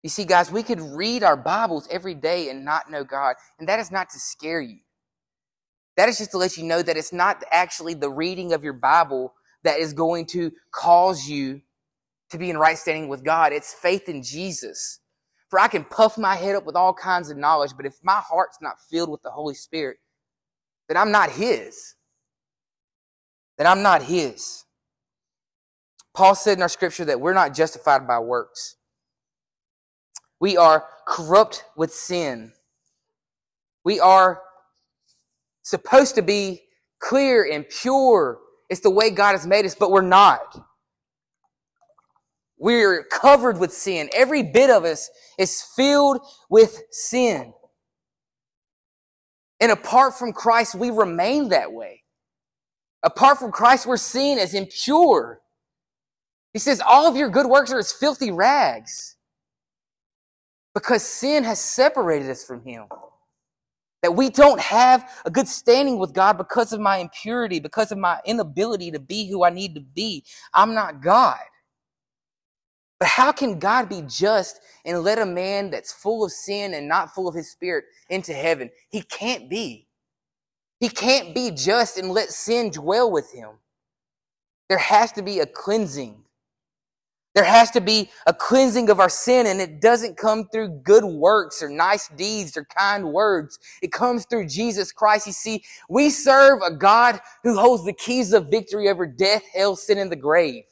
You 0.05 0.11
see, 0.11 0.24
guys, 0.24 0.53
we 0.53 0.62
could 0.62 0.81
read 0.81 1.24
our 1.24 1.37
Bibles 1.37 1.88
every 1.90 2.14
day 2.14 2.50
and 2.50 2.64
not 2.64 2.88
know 2.88 3.03
God, 3.03 3.35
and 3.59 3.68
that 3.68 3.81
is 3.81 3.90
not 3.90 4.09
to 4.11 4.20
scare 4.20 4.61
you. 4.61 4.79
That 5.96 6.09
is 6.09 6.18
just 6.18 6.31
to 6.33 6.38
let 6.38 6.57
you 6.57 6.64
know 6.64 6.83
that 6.83 6.96
it's 6.96 7.12
not 7.12 7.42
actually 7.50 7.94
the 7.94 8.11
reading 8.11 8.52
of 8.52 8.64
your 8.64 8.72
Bible 8.72 9.35
that 9.64 9.78
is 9.78 9.92
going 9.92 10.26
to 10.26 10.52
cause 10.72 11.28
you 11.28 11.61
to 12.31 12.38
be 12.38 12.50
in 12.50 12.59
right 12.59 12.78
standing 12.78 13.09
with 13.09 13.24
God. 13.24 13.52
It's 13.52 13.74
faith 13.74 14.09
in 14.09 14.22
Jesus. 14.22 15.00
For 15.48 15.61
I 15.61 15.68
can 15.68 15.85
puff 15.85 16.16
my 16.16 16.35
head 16.35 16.57
up 16.57 16.64
with 16.64 16.76
all 16.76 16.94
kinds 16.94 17.31
of 17.31 17.37
knowledge, 17.37 17.72
but 17.76 17.87
if 17.87 17.96
my 18.02 18.20
heart's 18.26 18.59
not 18.62 18.81
filled 18.90 19.11
with 19.11 19.22
the 19.22 19.31
Holy 19.31 19.55
Spirit, 19.55 19.98
then 20.88 20.96
I'm 20.96 21.11
not 21.12 21.31
His. 21.31 21.94
Then 23.59 23.66
I'm 23.66 23.83
not 23.83 24.02
His. 24.02 24.64
Paul 26.14 26.35
said 26.35 26.59
in 26.59 26.62
our 26.62 26.68
scripture 26.68 27.05
that 27.07 27.20
we're 27.20 27.35
not 27.35 27.55
justified 27.55 28.07
by 28.07 28.18
works. 28.18 28.76
We 30.40 30.57
are 30.57 30.87
corrupt 31.07 31.64
with 31.76 31.92
sin. 31.92 32.52
We 33.85 34.00
are 34.00 34.42
supposed 35.62 36.14
to 36.16 36.22
be 36.22 36.62
clear 37.01 37.48
and 37.51 37.66
pure. 37.68 38.38
It's 38.70 38.81
the 38.81 38.90
way 38.90 39.11
God 39.11 39.33
has 39.33 39.46
made 39.46 39.64
us, 39.64 39.75
but 39.75 39.90
we're 39.90 40.03
not. 40.03 40.64
We're 42.59 43.05
covered 43.05 43.59
with 43.59 43.72
sin. 43.72 44.09
Every 44.14 44.42
bit 44.42 44.70
of 44.70 44.85
us 44.85 45.11
is 45.38 45.62
filled 45.75 46.20
with 46.48 46.81
sin. 46.90 47.53
And 49.61 49.72
apart 49.72 50.14
from 50.14 50.33
Christ, 50.33 50.75
we 50.75 50.90
remain 50.90 51.48
that 51.48 51.72
way. 51.72 52.03
Apart 53.03 53.38
from 53.38 53.51
Christ, 53.51 53.87
we're 53.87 53.96
seen 53.96 54.38
as 54.38 54.55
impure. 54.55 55.40
He 56.53 56.59
says, 56.59 56.81
all 56.85 57.09
of 57.09 57.16
your 57.16 57.29
good 57.29 57.46
works 57.46 57.72
are 57.72 57.79
as 57.79 57.92
filthy 57.92 58.31
rags 58.31 59.16
because 60.75 61.03
sin 61.03 61.44
has 61.44 61.59
separated 61.61 62.31
us 62.31 62.44
from 62.44 62.64
Him. 62.64 62.85
That 64.02 64.12
we 64.16 64.30
don't 64.30 64.60
have 64.60 65.10
a 65.24 65.30
good 65.30 65.48
standing 65.48 65.98
with 65.98 66.12
God 66.14 66.38
because 66.38 66.72
of 66.72 66.80
my 66.80 66.98
impurity, 66.98 67.60
because 67.60 67.92
of 67.92 67.98
my 67.98 68.20
inability 68.26 68.90
to 68.92 69.00
be 69.00 69.28
who 69.30 69.44
I 69.44 69.50
need 69.50 69.74
to 69.76 69.80
be. 69.80 70.24
I'm 70.54 70.74
not 70.74 71.02
God. 71.02 71.38
But 72.98 73.08
how 73.08 73.32
can 73.32 73.58
God 73.58 73.88
be 73.88 74.02
just 74.08 74.60
and 74.84 75.02
let 75.02 75.18
a 75.18 75.26
man 75.26 75.70
that's 75.70 75.92
full 75.92 76.24
of 76.24 76.32
sin 76.32 76.74
and 76.74 76.88
not 76.88 77.14
full 77.14 77.28
of 77.28 77.34
his 77.34 77.50
spirit 77.50 77.84
into 78.10 78.32
heaven? 78.32 78.70
He 78.90 79.02
can't 79.02 79.50
be. 79.50 79.88
He 80.80 80.88
can't 80.88 81.34
be 81.34 81.50
just 81.52 81.98
and 81.98 82.10
let 82.10 82.30
sin 82.30 82.70
dwell 82.70 83.10
with 83.10 83.32
him. 83.32 83.50
There 84.68 84.78
has 84.78 85.12
to 85.12 85.22
be 85.22 85.40
a 85.40 85.46
cleansing. 85.46 86.24
There 87.35 87.45
has 87.45 87.71
to 87.71 87.81
be 87.81 88.11
a 88.27 88.35
cleansing 88.35 88.90
of 88.90 89.01
our 89.01 89.09
sin, 89.09 89.47
and 89.47 89.61
it 89.61 89.81
doesn't 89.81 90.18
come 90.18 90.49
through 90.53 90.81
good 90.83 91.05
works 91.05 91.62
or 91.62 91.71
nice 91.71 92.09
deeds 92.09 92.57
or 92.59 92.64
kind 92.64 93.11
words. 93.11 93.59
It 93.81 93.90
comes 93.90 94.27
through 94.27 94.49
Jesus 94.49 94.92
Christ. 94.92 95.27
You 95.27 95.33
see, 95.33 95.64
we 95.88 96.11
serve 96.11 96.61
a 96.61 96.71
God 96.71 97.21
who 97.42 97.59
holds 97.59 97.85
the 97.85 97.95
keys 97.95 98.35
of 98.35 98.51
victory 98.51 98.88
over 98.88 99.07
death, 99.07 99.42
hell, 99.55 99.77
sin, 99.77 99.97
and 99.97 100.12
the 100.12 100.16
grave. 100.16 100.64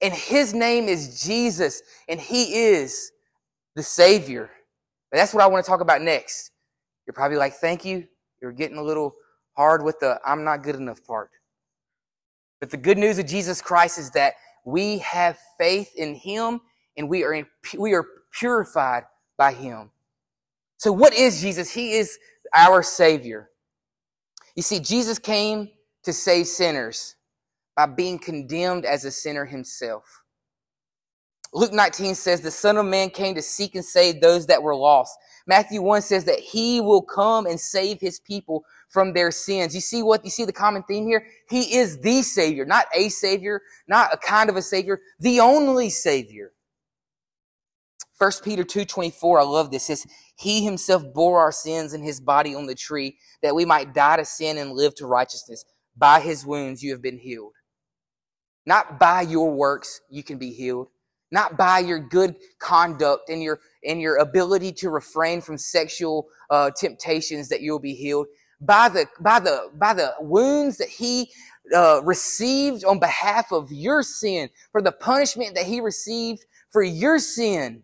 And 0.00 0.14
his 0.14 0.54
name 0.54 0.88
is 0.88 1.22
Jesus, 1.22 1.82
and 2.08 2.18
he 2.18 2.54
is 2.54 3.12
the 3.74 3.82
Savior. 3.82 4.50
But 5.10 5.18
that's 5.18 5.34
what 5.34 5.42
I 5.42 5.46
want 5.46 5.64
to 5.64 5.70
talk 5.70 5.80
about 5.80 6.00
next. 6.00 6.52
You're 7.06 7.14
probably 7.14 7.36
like, 7.36 7.54
thank 7.54 7.84
you. 7.84 8.06
You're 8.40 8.52
getting 8.52 8.78
a 8.78 8.82
little 8.82 9.14
hard 9.56 9.84
with 9.84 10.00
the 10.00 10.20
I'm 10.24 10.42
not 10.42 10.62
good 10.62 10.74
enough 10.74 11.04
part. 11.04 11.30
But 12.64 12.70
the 12.70 12.78
good 12.78 12.96
news 12.96 13.18
of 13.18 13.26
Jesus 13.26 13.60
Christ 13.60 13.98
is 13.98 14.12
that 14.12 14.36
we 14.64 14.96
have 15.00 15.38
faith 15.58 15.92
in 15.96 16.14
Him 16.14 16.62
and 16.96 17.10
we 17.10 17.22
are, 17.22 17.34
in, 17.34 17.44
we 17.76 17.92
are 17.92 18.06
purified 18.32 19.02
by 19.36 19.52
Him. 19.52 19.90
So 20.78 20.90
what 20.90 21.12
is 21.12 21.42
Jesus? 21.42 21.70
He 21.70 21.92
is 21.92 22.18
our 22.54 22.82
Savior. 22.82 23.50
You 24.56 24.62
see, 24.62 24.80
Jesus 24.80 25.18
came 25.18 25.72
to 26.04 26.12
save 26.14 26.46
sinners 26.46 27.16
by 27.76 27.84
being 27.84 28.18
condemned 28.18 28.86
as 28.86 29.04
a 29.04 29.10
sinner 29.10 29.44
himself. 29.44 30.22
Luke 31.52 31.74
19 31.74 32.14
says, 32.14 32.40
The 32.40 32.50
Son 32.50 32.78
of 32.78 32.86
Man 32.86 33.10
came 33.10 33.34
to 33.34 33.42
seek 33.42 33.74
and 33.74 33.84
save 33.84 34.22
those 34.22 34.46
that 34.46 34.62
were 34.62 34.74
lost. 34.74 35.14
Matthew 35.46 35.82
1 35.82 36.00
says 36.00 36.24
that 36.24 36.40
he 36.40 36.80
will 36.80 37.02
come 37.02 37.44
and 37.44 37.60
save 37.60 38.00
his 38.00 38.18
people 38.20 38.64
from 38.94 39.14
their 39.14 39.32
sins. 39.32 39.74
You 39.74 39.82
see 39.82 40.04
what, 40.04 40.24
you 40.24 40.30
see 40.30 40.46
the 40.46 40.54
common 40.54 40.84
theme 40.84 41.06
here? 41.08 41.26
He 41.50 41.76
is 41.78 42.00
the 42.00 42.22
Savior, 42.22 42.66
not 42.66 42.86
a 42.94 43.10
Savior, 43.10 43.62
not 43.88 44.14
a 44.14 44.18
kind 44.18 44.50
of 44.50 44.56
a 44.56 44.62
Savior, 44.62 45.00
the 45.20 45.40
only 45.40 45.90
Savior. 45.90 46.52
1 48.18 48.32
Peter 48.44 48.64
2.24, 48.64 49.40
I 49.40 49.44
love 49.44 49.70
this, 49.72 49.84
says, 49.84 50.06
He 50.36 50.64
himself 50.64 51.04
bore 51.14 51.40
our 51.40 51.52
sins 51.52 51.94
in 51.94 52.02
his 52.02 52.20
body 52.20 52.54
on 52.54 52.66
the 52.66 52.76
tree, 52.76 53.18
that 53.42 53.54
we 53.56 53.64
might 53.66 53.94
die 53.94 54.18
to 54.18 54.24
sin 54.26 54.58
and 54.58 54.72
live 54.72 54.94
to 54.96 55.06
righteousness. 55.06 55.64
By 55.96 56.20
his 56.20 56.46
wounds 56.46 56.82
you 56.82 56.92
have 56.92 57.02
been 57.02 57.18
healed. 57.18 57.54
Not 58.66 59.00
by 59.00 59.22
your 59.22 59.52
works 59.52 60.00
you 60.10 60.22
can 60.24 60.38
be 60.38 60.52
healed. 60.52 60.88
not 61.32 61.58
by 61.58 61.80
your 61.80 62.00
good 62.00 62.36
conduct 62.60 63.30
and 63.30 63.42
your 63.42 63.60
and 63.84 64.00
your 64.00 64.16
ability 64.18 64.72
to 64.72 64.90
refrain 64.90 65.42
from 65.42 65.58
sexual 65.58 66.28
uh, 66.50 66.72
temptations 66.78 67.50
that 67.50 67.62
you'll 67.62 67.80
be 67.80 67.94
healed 67.94 68.28
by 68.64 68.88
the 68.88 69.06
by 69.20 69.40
the 69.40 69.70
by 69.74 69.94
the 69.94 70.14
wounds 70.20 70.78
that 70.78 70.88
he 70.88 71.30
uh, 71.74 72.02
received 72.04 72.84
on 72.84 72.98
behalf 72.98 73.52
of 73.52 73.72
your 73.72 74.02
sin 74.02 74.50
for 74.72 74.82
the 74.82 74.92
punishment 74.92 75.54
that 75.54 75.66
he 75.66 75.80
received 75.80 76.44
for 76.70 76.82
your 76.82 77.18
sin 77.18 77.82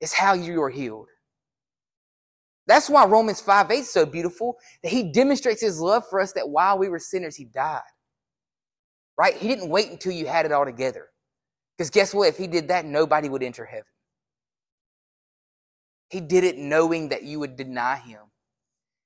is 0.00 0.12
how 0.12 0.32
you 0.32 0.62
are 0.62 0.70
healed. 0.70 1.08
That's 2.66 2.88
why 2.88 3.04
romans 3.06 3.40
5 3.40 3.70
8 3.70 3.78
is 3.78 3.92
so 3.92 4.06
beautiful 4.06 4.56
that 4.82 4.90
he 4.90 5.12
demonstrates 5.12 5.60
his 5.60 5.80
love 5.80 6.04
for 6.08 6.20
us 6.20 6.32
that 6.34 6.48
while 6.48 6.78
we 6.78 6.88
were 6.88 6.98
sinners 6.98 7.36
he 7.36 7.44
died. 7.44 7.82
Right? 9.18 9.36
He 9.36 9.48
didn't 9.48 9.68
wait 9.68 9.90
until 9.90 10.12
you 10.12 10.26
had 10.26 10.46
it 10.46 10.52
all 10.52 10.64
together. 10.64 11.08
Because 11.76 11.90
guess 11.90 12.14
what? 12.14 12.28
If 12.28 12.38
he 12.38 12.46
did 12.46 12.68
that 12.68 12.86
nobody 12.86 13.28
would 13.28 13.42
enter 13.42 13.64
heaven. 13.64 13.84
He 16.08 16.20
did 16.20 16.44
it 16.44 16.58
knowing 16.58 17.10
that 17.10 17.22
you 17.24 17.40
would 17.40 17.56
deny 17.56 17.96
him. 17.96 18.20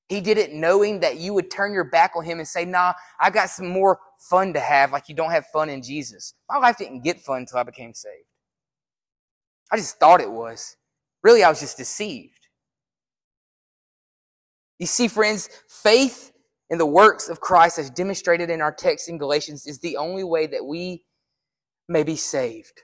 He 0.09 0.21
did 0.21 0.37
it 0.37 0.53
knowing 0.53 1.01
that 1.01 1.19
you 1.19 1.33
would 1.33 1.51
turn 1.51 1.73
your 1.73 1.85
back 1.85 2.13
on 2.15 2.25
him 2.25 2.39
and 2.39 2.47
say, 2.47 2.65
nah, 2.65 2.93
I 3.19 3.31
got 3.31 3.49
some 3.49 3.69
more 3.69 3.99
fun 4.19 4.53
to 4.53 4.61
have, 4.61 4.93
like 4.93 5.09
you 5.09 5.15
don't 5.15 5.31
have 5.31 5.47
fun 5.47 5.71
in 5.71 5.83
Jesus. 5.83 6.35
My 6.49 6.59
life 6.59 6.77
didn't 6.77 7.03
get 7.03 7.21
fun 7.21 7.39
until 7.39 7.59
I 7.59 7.63
became 7.63 7.95
saved. 7.95 8.27
I 9.73 9.77
just 9.77 9.99
thought 9.99 10.21
it 10.21 10.31
was. 10.31 10.77
Really, 11.23 11.43
I 11.43 11.49
was 11.49 11.61
just 11.61 11.79
deceived. 11.79 12.49
You 14.79 14.87
see, 14.87 15.09
friends, 15.09 15.49
faith 15.69 16.33
in 16.69 16.79
the 16.79 16.87
works 16.87 17.29
of 17.29 17.41
Christ 17.41 17.79
as 17.79 17.89
demonstrated 17.91 18.51
in 18.51 18.61
our 18.61 18.73
text 18.73 19.09
in 19.09 19.19
Galatians 19.19 19.67
is 19.67 19.79
the 19.79 19.97
only 19.97 20.25
way 20.25 20.47
that 20.47 20.65
we 20.65 21.05
may 21.89 22.03
be 22.03 22.17
saved. 22.17 22.83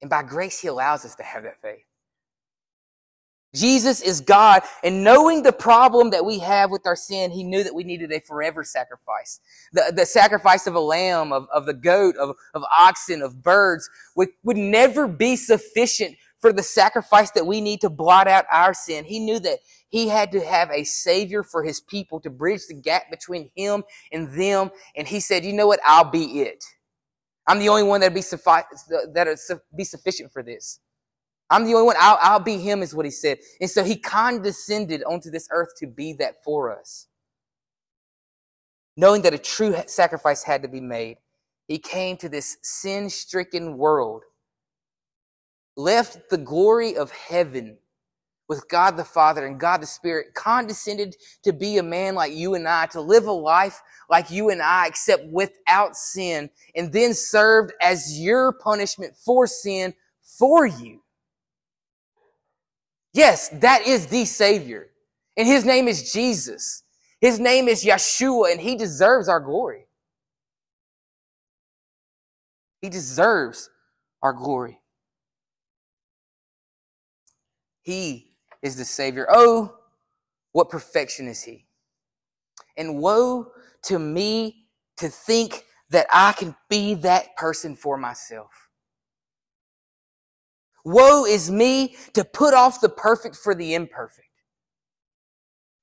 And 0.00 0.10
by 0.10 0.22
grace, 0.22 0.60
He 0.60 0.68
allows 0.68 1.04
us 1.04 1.14
to 1.16 1.22
have 1.22 1.44
that 1.44 1.60
faith. 1.62 1.87
Jesus 3.54 4.02
is 4.02 4.20
God, 4.20 4.62
and 4.84 5.02
knowing 5.02 5.42
the 5.42 5.52
problem 5.52 6.10
that 6.10 6.24
we 6.24 6.38
have 6.40 6.70
with 6.70 6.86
our 6.86 6.96
sin, 6.96 7.30
he 7.30 7.42
knew 7.42 7.64
that 7.64 7.74
we 7.74 7.82
needed 7.82 8.12
a 8.12 8.20
forever 8.20 8.62
sacrifice. 8.62 9.40
The, 9.72 9.92
the 9.94 10.04
sacrifice 10.04 10.66
of 10.66 10.74
a 10.74 10.80
lamb, 10.80 11.32
of, 11.32 11.46
of 11.52 11.64
the 11.64 11.74
goat, 11.74 12.16
of, 12.16 12.36
of 12.54 12.62
oxen, 12.78 13.22
of 13.22 13.42
birds 13.42 13.88
would, 14.16 14.28
would 14.44 14.58
never 14.58 15.08
be 15.08 15.34
sufficient 15.36 16.16
for 16.40 16.52
the 16.52 16.62
sacrifice 16.62 17.30
that 17.32 17.46
we 17.46 17.60
need 17.60 17.80
to 17.80 17.90
blot 17.90 18.28
out 18.28 18.44
our 18.52 18.74
sin. 18.74 19.04
He 19.04 19.18
knew 19.18 19.40
that 19.40 19.60
he 19.88 20.08
had 20.08 20.30
to 20.32 20.44
have 20.44 20.70
a 20.70 20.84
savior 20.84 21.42
for 21.42 21.64
his 21.64 21.80
people 21.80 22.20
to 22.20 22.30
bridge 22.30 22.66
the 22.68 22.74
gap 22.74 23.10
between 23.10 23.50
him 23.56 23.82
and 24.12 24.30
them. 24.38 24.70
And 24.94 25.08
he 25.08 25.20
said, 25.20 25.44
you 25.44 25.52
know 25.54 25.66
what? 25.66 25.80
I'll 25.84 26.10
be 26.10 26.42
it. 26.42 26.62
I'm 27.46 27.58
the 27.58 27.70
only 27.70 27.82
one 27.82 28.00
that'll 28.02 28.14
be, 28.14 28.22
that'll 29.14 29.36
be 29.74 29.84
sufficient 29.84 30.32
for 30.32 30.42
this. 30.42 30.80
I'm 31.50 31.64
the 31.64 31.74
only 31.74 31.86
one. 31.86 31.96
I'll, 31.98 32.18
I'll 32.20 32.40
be 32.40 32.58
him, 32.58 32.82
is 32.82 32.94
what 32.94 33.06
he 33.06 33.10
said. 33.10 33.38
And 33.60 33.70
so 33.70 33.82
he 33.84 33.96
condescended 33.96 35.02
onto 35.04 35.30
this 35.30 35.48
earth 35.50 35.70
to 35.78 35.86
be 35.86 36.12
that 36.14 36.42
for 36.44 36.76
us. 36.78 37.06
Knowing 38.96 39.22
that 39.22 39.34
a 39.34 39.38
true 39.38 39.74
sacrifice 39.86 40.42
had 40.42 40.62
to 40.62 40.68
be 40.68 40.80
made, 40.80 41.18
he 41.68 41.78
came 41.78 42.16
to 42.18 42.28
this 42.28 42.58
sin 42.62 43.08
stricken 43.08 43.78
world, 43.78 44.24
left 45.76 46.28
the 46.30 46.38
glory 46.38 46.96
of 46.96 47.10
heaven 47.12 47.78
with 48.48 48.68
God 48.68 48.96
the 48.96 49.04
Father 49.04 49.46
and 49.46 49.60
God 49.60 49.82
the 49.82 49.86
Spirit, 49.86 50.34
condescended 50.34 51.14
to 51.44 51.52
be 51.52 51.78
a 51.78 51.82
man 51.82 52.14
like 52.14 52.32
you 52.32 52.54
and 52.54 52.66
I, 52.66 52.86
to 52.86 53.00
live 53.00 53.26
a 53.26 53.32
life 53.32 53.80
like 54.10 54.30
you 54.30 54.50
and 54.50 54.62
I, 54.62 54.86
except 54.86 55.26
without 55.30 55.96
sin, 55.96 56.50
and 56.74 56.92
then 56.92 57.14
served 57.14 57.72
as 57.80 58.18
your 58.18 58.52
punishment 58.52 59.14
for 59.14 59.46
sin 59.46 59.94
for 60.22 60.66
you. 60.66 61.02
Yes, 63.18 63.48
that 63.48 63.84
is 63.84 64.06
the 64.06 64.24
Savior. 64.24 64.90
And 65.36 65.48
his 65.48 65.64
name 65.64 65.88
is 65.88 66.12
Jesus. 66.12 66.84
His 67.20 67.40
name 67.40 67.66
is 67.66 67.84
Yeshua, 67.84 68.52
and 68.52 68.60
he 68.60 68.76
deserves 68.76 69.28
our 69.28 69.40
glory. 69.40 69.86
He 72.80 72.88
deserves 72.88 73.70
our 74.22 74.32
glory. 74.32 74.78
He 77.82 78.36
is 78.62 78.76
the 78.76 78.84
Savior. 78.84 79.26
Oh, 79.28 79.74
what 80.52 80.70
perfection 80.70 81.26
is 81.26 81.42
He. 81.42 81.66
And 82.76 82.98
woe 83.00 83.50
to 83.84 83.98
me 83.98 84.66
to 84.98 85.08
think 85.08 85.64
that 85.90 86.06
I 86.12 86.34
can 86.34 86.54
be 86.68 86.94
that 86.94 87.36
person 87.36 87.74
for 87.74 87.96
myself. 87.96 88.67
Woe 90.84 91.24
is 91.24 91.50
me 91.50 91.96
to 92.14 92.24
put 92.24 92.54
off 92.54 92.80
the 92.80 92.88
perfect 92.88 93.36
for 93.36 93.54
the 93.54 93.74
imperfect. 93.74 94.28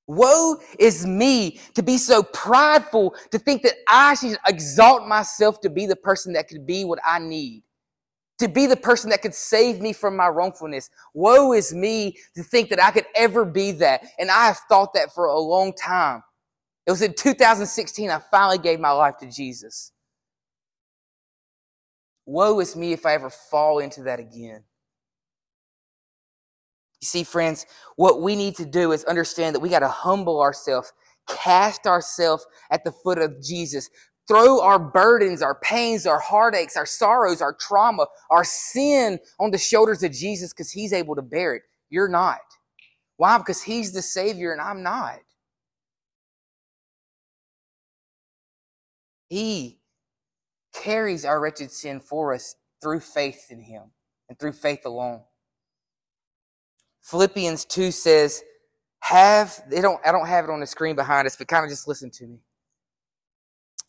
Woe 0.07 0.57
is 0.77 1.05
me 1.05 1.59
to 1.73 1.81
be 1.81 1.97
so 1.97 2.21
prideful 2.21 3.15
to 3.31 3.39
think 3.39 3.63
that 3.63 3.73
I 3.87 4.15
should 4.15 4.37
exalt 4.47 5.07
myself 5.07 5.61
to 5.61 5.69
be 5.69 5.85
the 5.85 5.95
person 5.95 6.33
that 6.33 6.47
could 6.47 6.65
be 6.65 6.85
what 6.85 6.99
I 7.03 7.19
need, 7.19 7.63
to 8.37 8.47
be 8.47 8.67
the 8.67 8.77
person 8.77 9.09
that 9.09 9.23
could 9.23 9.33
save 9.33 9.81
me 9.81 9.93
from 9.93 10.15
my 10.15 10.27
wrongfulness. 10.27 10.91
Woe 11.13 11.53
is 11.53 11.73
me 11.73 12.17
to 12.35 12.43
think 12.43 12.69
that 12.69 12.81
I 12.81 12.91
could 12.91 13.07
ever 13.15 13.45
be 13.45 13.71
that. 13.73 14.05
And 14.19 14.29
I 14.29 14.45
have 14.45 14.59
thought 14.69 14.93
that 14.93 15.11
for 15.11 15.25
a 15.25 15.39
long 15.39 15.73
time. 15.73 16.21
It 16.85 16.91
was 16.91 17.01
in 17.01 17.15
2016 17.15 18.11
I 18.11 18.19
finally 18.29 18.59
gave 18.59 18.79
my 18.79 18.91
life 18.91 19.17
to 19.17 19.31
Jesus. 19.31 19.91
Woe 22.27 22.59
is 22.59 22.75
me 22.75 22.93
if 22.93 23.07
I 23.07 23.13
ever 23.13 23.31
fall 23.31 23.79
into 23.79 24.03
that 24.03 24.19
again. 24.19 24.63
You 27.01 27.05
see, 27.07 27.23
friends, 27.23 27.65
what 27.95 28.21
we 28.21 28.35
need 28.35 28.55
to 28.57 28.65
do 28.65 28.91
is 28.91 29.03
understand 29.05 29.55
that 29.55 29.59
we 29.59 29.69
got 29.69 29.79
to 29.79 29.87
humble 29.87 30.41
ourselves, 30.41 30.93
cast 31.27 31.85
ourselves 31.87 32.45
at 32.71 32.83
the 32.83 32.91
foot 32.91 33.19
of 33.19 33.41
Jesus, 33.43 33.89
throw 34.27 34.61
our 34.61 34.79
burdens, 34.79 35.41
our 35.41 35.55
pains, 35.55 36.07
our 36.07 36.19
heartaches, 36.19 36.75
our 36.75 36.85
sorrows, 36.85 37.41
our 37.41 37.53
trauma, 37.59 38.07
our 38.31 38.43
sin 38.43 39.19
on 39.39 39.51
the 39.51 39.57
shoulders 39.57 40.03
of 40.03 40.11
Jesus 40.11 40.53
because 40.53 40.71
he's 40.71 40.93
able 40.93 41.15
to 41.15 41.21
bear 41.21 41.55
it. 41.55 41.63
You're 41.89 42.09
not. 42.09 42.39
Why? 43.17 43.37
Because 43.37 43.63
he's 43.63 43.93
the 43.93 44.01
Savior 44.01 44.51
and 44.51 44.61
I'm 44.61 44.83
not. 44.83 45.19
He 49.29 49.79
carries 50.73 51.25
our 51.25 51.39
wretched 51.39 51.71
sin 51.71 51.99
for 51.99 52.33
us 52.33 52.55
through 52.81 52.99
faith 53.01 53.47
in 53.49 53.61
him 53.61 53.91
and 54.29 54.37
through 54.39 54.53
faith 54.53 54.85
alone. 54.85 55.21
Philippians 57.05 57.65
2 57.65 57.91
says, 57.91 58.43
have, 58.99 59.63
they 59.69 59.79
don't, 59.79 59.99
I 60.03 60.11
don't 60.11 60.27
have 60.27 60.45
it 60.45 60.49
on 60.49 60.59
the 60.59 60.65
screen 60.65 60.95
behind 60.95 61.27
us, 61.27 61.35
but 61.35 61.47
kind 61.47 61.63
of 61.63 61.69
just 61.69 61.87
listen 61.87 62.09
to 62.11 62.25
me. 62.25 62.39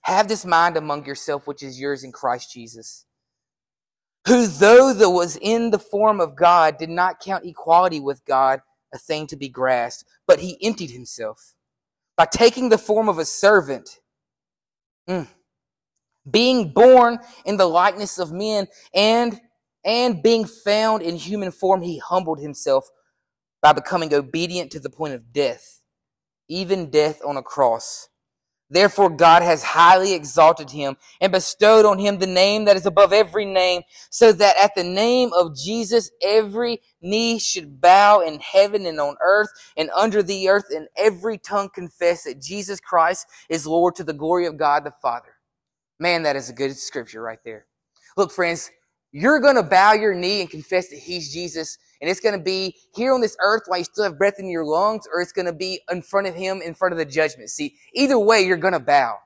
Have 0.02 0.28
this 0.28 0.44
mind 0.44 0.76
among 0.76 1.06
yourself, 1.06 1.46
which 1.46 1.62
is 1.62 1.80
yours 1.80 2.04
in 2.04 2.12
Christ 2.12 2.52
Jesus, 2.52 3.06
who 4.28 4.46
though 4.46 4.92
there 4.92 5.08
was 5.08 5.38
in 5.40 5.70
the 5.70 5.78
form 5.78 6.20
of 6.20 6.36
God, 6.36 6.76
did 6.76 6.90
not 6.90 7.18
count 7.18 7.46
equality 7.46 8.00
with 8.00 8.22
God 8.26 8.60
a 8.92 8.98
thing 8.98 9.26
to 9.28 9.36
be 9.36 9.48
grasped, 9.48 10.04
but 10.26 10.40
he 10.40 10.58
emptied 10.62 10.90
himself 10.90 11.54
by 12.18 12.26
taking 12.26 12.68
the 12.68 12.78
form 12.78 13.08
of 13.08 13.18
a 13.18 13.24
servant. 13.24 14.00
Mm. 15.08 15.26
Being 16.30 16.72
born 16.72 17.18
in 17.46 17.56
the 17.56 17.66
likeness 17.66 18.18
of 18.18 18.30
men 18.30 18.68
and 18.92 19.40
and 19.86 20.20
being 20.20 20.44
found 20.44 21.00
in 21.00 21.14
human 21.16 21.52
form, 21.52 21.80
he 21.80 21.98
humbled 21.98 22.40
himself 22.40 22.90
by 23.66 23.72
becoming 23.72 24.14
obedient 24.14 24.70
to 24.70 24.78
the 24.78 24.88
point 24.88 25.12
of 25.12 25.32
death, 25.32 25.80
even 26.48 26.88
death 26.88 27.20
on 27.26 27.36
a 27.36 27.42
cross. 27.42 28.08
Therefore, 28.70 29.10
God 29.10 29.42
has 29.42 29.64
highly 29.64 30.14
exalted 30.14 30.70
him 30.70 30.96
and 31.20 31.32
bestowed 31.32 31.84
on 31.84 31.98
him 31.98 32.20
the 32.20 32.28
name 32.28 32.66
that 32.66 32.76
is 32.76 32.86
above 32.86 33.12
every 33.12 33.44
name, 33.44 33.82
so 34.08 34.30
that 34.30 34.56
at 34.56 34.76
the 34.76 34.84
name 34.84 35.30
of 35.36 35.56
Jesus, 35.56 36.12
every 36.22 36.80
knee 37.02 37.40
should 37.40 37.80
bow 37.80 38.20
in 38.20 38.38
heaven 38.38 38.86
and 38.86 39.00
on 39.00 39.16
earth 39.20 39.50
and 39.76 39.90
under 39.96 40.22
the 40.22 40.48
earth, 40.48 40.66
and 40.70 40.86
every 40.96 41.36
tongue 41.36 41.68
confess 41.68 42.22
that 42.22 42.40
Jesus 42.40 42.78
Christ 42.78 43.26
is 43.48 43.66
Lord 43.66 43.96
to 43.96 44.04
the 44.04 44.12
glory 44.12 44.46
of 44.46 44.56
God 44.56 44.84
the 44.84 44.92
Father. 45.02 45.34
Man, 45.98 46.22
that 46.22 46.36
is 46.36 46.50
a 46.50 46.52
good 46.52 46.76
scripture 46.76 47.20
right 47.20 47.40
there. 47.44 47.66
Look, 48.16 48.30
friends, 48.30 48.70
you're 49.10 49.40
going 49.40 49.56
to 49.56 49.64
bow 49.64 49.94
your 49.94 50.14
knee 50.14 50.40
and 50.40 50.48
confess 50.48 50.90
that 50.90 51.00
He's 51.00 51.32
Jesus 51.32 51.78
and 52.00 52.10
it's 52.10 52.20
going 52.20 52.36
to 52.36 52.42
be 52.42 52.76
here 52.94 53.12
on 53.12 53.20
this 53.20 53.36
earth 53.40 53.62
while 53.66 53.78
you 53.78 53.84
still 53.84 54.04
have 54.04 54.18
breath 54.18 54.38
in 54.38 54.48
your 54.48 54.64
lungs, 54.64 55.06
or 55.12 55.20
it's 55.20 55.32
going 55.32 55.46
to 55.46 55.52
be 55.52 55.80
in 55.90 56.02
front 56.02 56.26
of 56.26 56.34
Him 56.34 56.60
in 56.62 56.74
front 56.74 56.92
of 56.92 56.98
the 56.98 57.04
judgment 57.04 57.50
See, 57.50 57.76
Either 57.94 58.18
way, 58.18 58.42
you're 58.42 58.56
going 58.56 58.72
to 58.72 58.80
bow. 58.80 59.18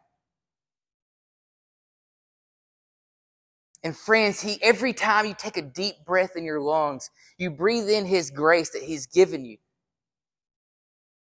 And 3.82 3.96
friends, 3.96 4.40
He, 4.40 4.58
every 4.62 4.92
time 4.92 5.26
you 5.26 5.34
take 5.36 5.56
a 5.56 5.62
deep 5.62 5.96
breath 6.04 6.36
in 6.36 6.44
your 6.44 6.60
lungs, 6.60 7.10
you 7.38 7.50
breathe 7.50 7.88
in 7.88 8.06
His 8.06 8.30
grace 8.30 8.70
that 8.70 8.82
He's 8.82 9.06
given 9.06 9.44
you. 9.44 9.56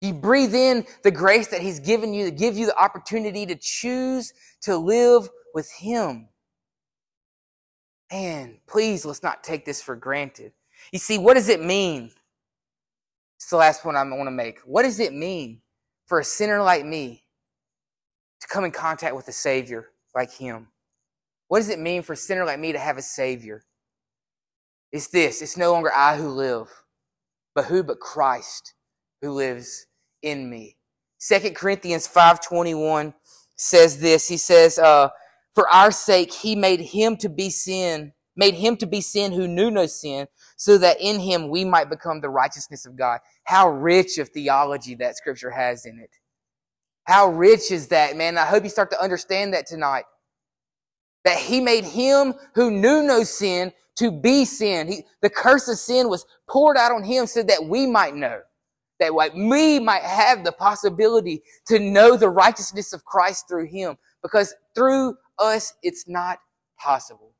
You 0.01 0.12
breathe 0.12 0.55
in 0.55 0.85
the 1.05 1.12
grace 1.12 1.49
that 1.49 1.62
He's 1.62 1.79
given 1.79 2.12
you 2.12 2.25
to 2.25 2.33
give 2.33 2.59
you 2.59 2.66
the 2.66 2.77
opportunity 2.77 3.47
to 3.47 3.55
choose 3.55 4.33
to 4.62 4.77
live 4.77 5.29
with 5.55 5.71
Him. 5.71 6.29
And 8.11 8.59
please, 8.66 9.05
let's 9.07 9.23
not 9.23 9.45
take 9.45 9.64
this 9.64 9.81
for 9.81 9.97
granted. 9.97 10.53
You 10.90 10.99
see, 10.99 11.18
what 11.18 11.35
does 11.35 11.49
it 11.49 11.62
mean? 11.62 12.11
It's 13.37 13.51
the 13.51 13.57
last 13.57 13.85
one 13.85 13.97
I 13.97 14.03
want 14.03 14.27
to 14.27 14.31
make. 14.31 14.61
What 14.61 14.83
does 14.83 15.01
it 15.01 15.12
mean 15.12 15.61
for 16.07 16.21
a 16.21 16.25
sinner 16.25 16.62
like 16.62 16.85
me 16.85 17.25
to 18.40 18.49
come 18.49 18.64
in 18.64 18.71
contact 18.71 19.14
with 19.14 19.29
a 19.29 19.33
Savior 19.33 19.88
like 20.14 20.33
Him? 20.33 20.68
What 21.49 21.59
does 21.59 21.68
it 21.68 21.79
mean 21.79 22.03
for 22.03 22.14
a 22.14 22.16
sinner 22.16 22.45
like 22.45 22.59
me 22.59 22.73
to 22.73 22.79
have 22.79 22.99
a 22.99 23.03
Savior? 23.03 23.64
It's 24.92 25.09
this 25.09 25.42
it's 25.42 25.57
no 25.57 25.73
longer 25.73 25.92
I 25.92 26.16
who 26.16 26.29
live, 26.29 26.68
but 27.55 27.66
who 27.66 27.83
but 27.83 28.01
Christ 28.01 28.75
who 29.23 29.33
lives 29.33 29.87
in 30.23 30.49
me. 30.49 30.77
Second 31.18 31.55
Corinthians 31.55 32.09
5.21 32.09 33.14
says 33.57 33.99
this. 33.99 34.27
He 34.27 34.37
says, 34.37 34.79
uh, 34.79 35.09
for 35.55 35.68
our 35.68 35.92
sake, 35.92 36.33
he 36.33 36.57
made 36.57 36.81
him 36.81 37.16
to 37.18 37.29
be 37.29 37.51
sin, 37.51 38.12
made 38.37 38.55
him 38.55 38.77
to 38.79 38.87
be 38.87 39.01
sin 39.01 39.33
who 39.33 39.47
knew 39.47 39.71
no 39.71 39.87
sin, 39.87 40.27
so 40.57 40.79
that 40.79 41.01
in 41.01 41.21
him 41.21 41.49
we 41.49 41.64
might 41.64 41.90
become 41.90 42.21
the 42.21 42.31
righteousness 42.31 42.87
of 42.87 42.97
God. 42.97 43.21
How 43.45 43.68
rich 43.68 44.18
of 44.18 44.31
theology 44.31 44.95
that 44.97 45.16
scripture 45.16 45.51
has 45.51 45.85
in 45.87 45.99
it. 45.99 46.11
How 47.05 47.29
rich 47.29 47.71
is 47.71 47.88
that, 47.88 48.16
man? 48.16 48.38
I 48.38 48.47
hope 48.47 48.64
you 48.64 48.71
start 48.71 48.90
to 48.92 49.03
understand 49.03 49.55
that 49.55 49.66
tonight. 49.66 50.05
That 51.25 51.38
he 51.38 51.61
made 51.61 51.85
him 51.85 52.35
who 52.55 52.71
knew 52.71 53.03
no 53.03 53.25
sin 53.25 53.73
to 53.97 54.11
be 54.11 54.45
sin. 54.45 54.88
He, 54.88 55.05
the 55.21 55.31
curse 55.31 55.68
of 55.68 55.79
sin 55.79 56.09
was 56.09 56.25
poured 56.49 56.77
out 56.77 56.92
on 56.92 57.05
him 57.05 57.27
so 57.27 57.42
that 57.42 57.64
we 57.64 57.87
might 57.87 58.14
know. 58.14 58.40
That 59.01 59.14
we 59.35 59.81
might 59.81 60.03
have 60.03 60.45
the 60.45 60.53
possibility 60.53 61.42
to 61.66 61.79
know 61.81 62.16
the 62.16 62.31
righteousness 62.31 62.92
of 62.92 63.05
Christ 63.05 63.47
through 63.49 63.66
him. 63.66 63.97
Because 64.23 64.55
through 64.75 65.16
us, 65.38 65.75
it's 65.83 66.09
not 66.09 66.38
possible. 66.79 67.32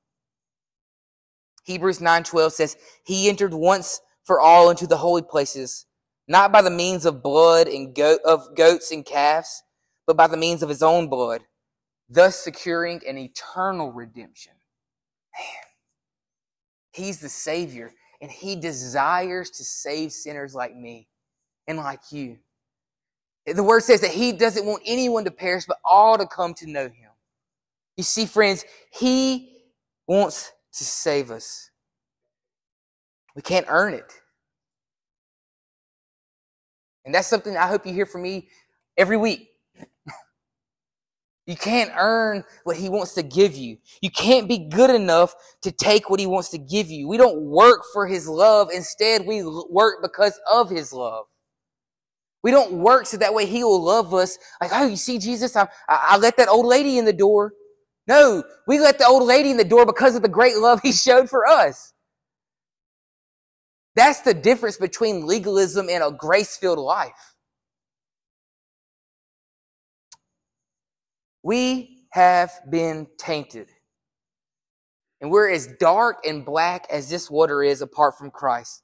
Hebrews 1.63 2.01
9:12 2.01 2.53
says, 2.53 2.77
"He 3.05 3.29
entered 3.29 3.55
once 3.55 4.01
for 4.25 4.41
all 4.41 4.71
into 4.71 4.87
the 4.87 4.99
holy 4.99 5.23
places, 5.23 5.87
not 6.27 6.53
by 6.53 6.63
the 6.63 6.71
means 6.71 7.05
of 7.05 7.23
blood 7.23 7.69
and 7.69 7.99
of 7.99 8.55
goats 8.55 8.91
and 8.91 9.05
calves, 9.05 9.63
but 10.07 10.17
by 10.17 10.27
the 10.27 10.37
means 10.37 10.63
of 10.63 10.69
his 10.69 10.83
own 10.83 11.09
blood, 11.09 11.47
thus 12.09 12.39
securing 12.39 13.07
an 13.07 13.19
eternal 13.19 13.93
redemption." 13.93 14.53
Man, 15.39 15.65
he's 16.93 17.21
the 17.21 17.29
savior 17.29 17.95
and 18.21 18.31
he 18.31 18.55
desires 18.55 19.51
to 19.51 19.65
save 19.65 20.13
sinners 20.13 20.55
like 20.55 20.75
me 20.75 21.09
and 21.67 21.79
like 21.79 22.13
you. 22.13 22.39
The 23.47 23.63
word 23.63 23.83
says 23.83 24.01
that 24.03 24.13
he 24.13 24.33
doesn't 24.33 24.65
want 24.65 24.85
anyone 24.87 25.25
to 25.25 25.33
perish, 25.33 25.65
but 25.67 25.81
all 25.85 26.17
to 26.19 26.27
come 26.27 26.55
to 26.55 26.67
know 26.67 26.89
him. 26.89 27.11
You 27.97 28.05
see, 28.05 28.27
friends, 28.27 28.65
He 28.91 29.65
wants 30.07 30.53
to 30.75 30.85
save 30.85 31.31
us. 31.31 31.71
We 33.35 33.43
can't 33.43 33.67
earn 33.69 33.95
it. 33.95 34.13
And 37.05 37.15
that's 37.15 37.29
something 37.29 37.57
I 37.57 37.67
hope 37.67 37.87
you 37.87 37.93
hear 37.93 38.07
from 38.07 38.23
me 38.23 38.49
every 38.97 39.17
week. 39.17 39.49
you 41.47 41.57
can't 41.57 41.91
earn 41.97 42.45
what 42.65 42.77
He 42.77 42.89
wants 42.89 43.15
to 43.15 43.23
give 43.23 43.57
you. 43.57 43.79
You 44.01 44.11
can't 44.11 44.49
be 44.49 44.69
good 44.69 44.91
enough 44.91 45.35
to 45.63 45.73
take 45.73 46.09
what 46.09 46.21
He 46.21 46.27
wants 46.27 46.51
to 46.51 46.59
give 46.59 46.89
you. 46.91 47.09
We 47.09 47.17
don't 47.17 47.43
work 47.43 47.83
for 47.93 48.07
His 48.07 48.29
love. 48.29 48.71
Instead, 48.73 49.27
we 49.27 49.43
work 49.43 50.03
because 50.03 50.39
of 50.51 50.71
His 50.71 50.93
love. 50.93 51.27
We 52.43 52.51
don't 52.51 52.73
work 52.75 53.07
so 53.07 53.17
that 53.19 53.35
way 53.35 53.47
He 53.47 53.65
will 53.65 53.83
love 53.83 54.15
us. 54.15 54.39
Like, 54.61 54.71
oh, 54.73 54.87
you 54.87 54.97
see, 54.97 55.19
Jesus, 55.19 55.57
I, 55.57 55.69
I, 55.89 56.19
let 56.19 56.37
that 56.37 56.49
old 56.49 56.67
lady 56.67 56.99
in 56.99 57.05
the 57.05 57.13
door. 57.13 57.53
No, 58.07 58.43
we 58.67 58.81
let 58.81 58.99
the 58.99 59.07
old 59.07 59.23
lady 59.23 59.51
in 59.51 59.57
the 59.57 59.65
door 59.65 59.87
because 59.87 60.17
of 60.17 60.23
the 60.23 60.29
great 60.29 60.57
love 60.57 60.81
he 60.83 60.93
showed 60.93 61.31
for 61.31 61.47
us. 61.47 61.93
That's 63.95 64.21
the 64.23 64.35
difference 64.35 64.77
between 64.77 65.27
legalism 65.27 65.89
and 65.89 66.03
a 66.03 66.11
grace 66.11 66.57
filled 66.57 66.79
life. 66.79 67.37
We 71.43 72.07
have 72.11 72.53
been 72.71 73.07
tainted. 73.19 73.69
And 75.21 75.31
we're 75.31 75.51
as 75.51 75.69
dark 75.79 76.27
and 76.27 76.45
black 76.45 76.87
as 76.91 77.09
this 77.09 77.31
water 77.31 77.63
is 77.63 77.83
apart 77.83 78.19
from 78.19 78.31
Christ. 78.31 78.83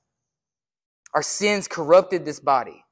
Our 1.14 1.22
sins 1.22 1.66
corrupted 1.66 2.24
this 2.24 2.38
body. 2.38 2.84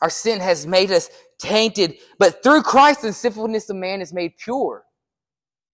Our 0.00 0.10
sin 0.10 0.40
has 0.40 0.66
made 0.66 0.90
us 0.90 1.08
tainted, 1.38 1.94
but 2.18 2.42
through 2.42 2.62
Christ 2.62 3.02
the 3.02 3.12
sinfulness 3.12 3.70
of 3.70 3.76
man 3.76 4.00
is 4.00 4.12
made 4.12 4.36
pure 4.38 4.84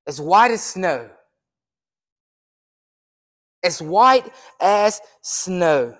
as 0.08 0.20
white 0.20 0.50
as 0.50 0.62
snow. 0.64 1.10
As 3.62 3.82
white 3.82 4.32
as 4.60 5.00
snow. 5.20 5.96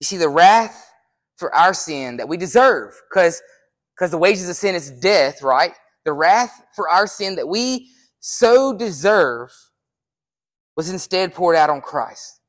You 0.00 0.04
see, 0.04 0.16
the 0.16 0.28
wrath 0.28 0.90
for 1.36 1.54
our 1.54 1.72
sin 1.72 2.16
that 2.16 2.28
we 2.28 2.36
deserve, 2.36 3.00
because 3.08 3.40
because 3.94 4.10
the 4.10 4.18
wages 4.18 4.48
of 4.48 4.56
sin 4.56 4.74
is 4.74 4.90
death, 4.90 5.42
right? 5.42 5.74
The 6.04 6.12
wrath 6.12 6.62
for 6.74 6.88
our 6.88 7.06
sin 7.06 7.36
that 7.36 7.46
we 7.46 7.90
so 8.20 8.76
deserve 8.76 9.52
was 10.76 10.90
instead 10.90 11.34
poured 11.34 11.54
out 11.54 11.70
on 11.70 11.80
Christ. 11.82 12.40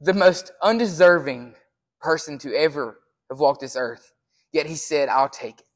The 0.00 0.14
most 0.14 0.52
undeserving 0.62 1.54
person 2.00 2.38
to 2.38 2.54
ever 2.54 3.00
have 3.30 3.40
walked 3.40 3.62
this 3.62 3.76
earth. 3.76 4.12
Yet 4.52 4.66
he 4.66 4.74
said, 4.74 5.08
I'll 5.08 5.28
take 5.28 5.60
it. 5.60 5.66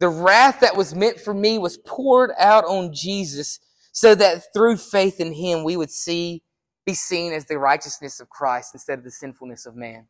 The 0.00 0.08
wrath 0.08 0.60
that 0.60 0.76
was 0.76 0.94
meant 0.94 1.20
for 1.20 1.34
me 1.34 1.58
was 1.58 1.78
poured 1.78 2.30
out 2.38 2.64
on 2.64 2.92
Jesus 2.92 3.58
so 3.92 4.14
that 4.14 4.52
through 4.54 4.76
faith 4.76 5.18
in 5.20 5.32
him 5.32 5.64
we 5.64 5.76
would 5.76 5.90
see, 5.90 6.42
be 6.86 6.94
seen 6.94 7.32
as 7.32 7.46
the 7.46 7.58
righteousness 7.58 8.20
of 8.20 8.28
Christ 8.28 8.70
instead 8.74 8.98
of 8.98 9.04
the 9.04 9.10
sinfulness 9.10 9.66
of 9.66 9.74
man. 9.74 10.06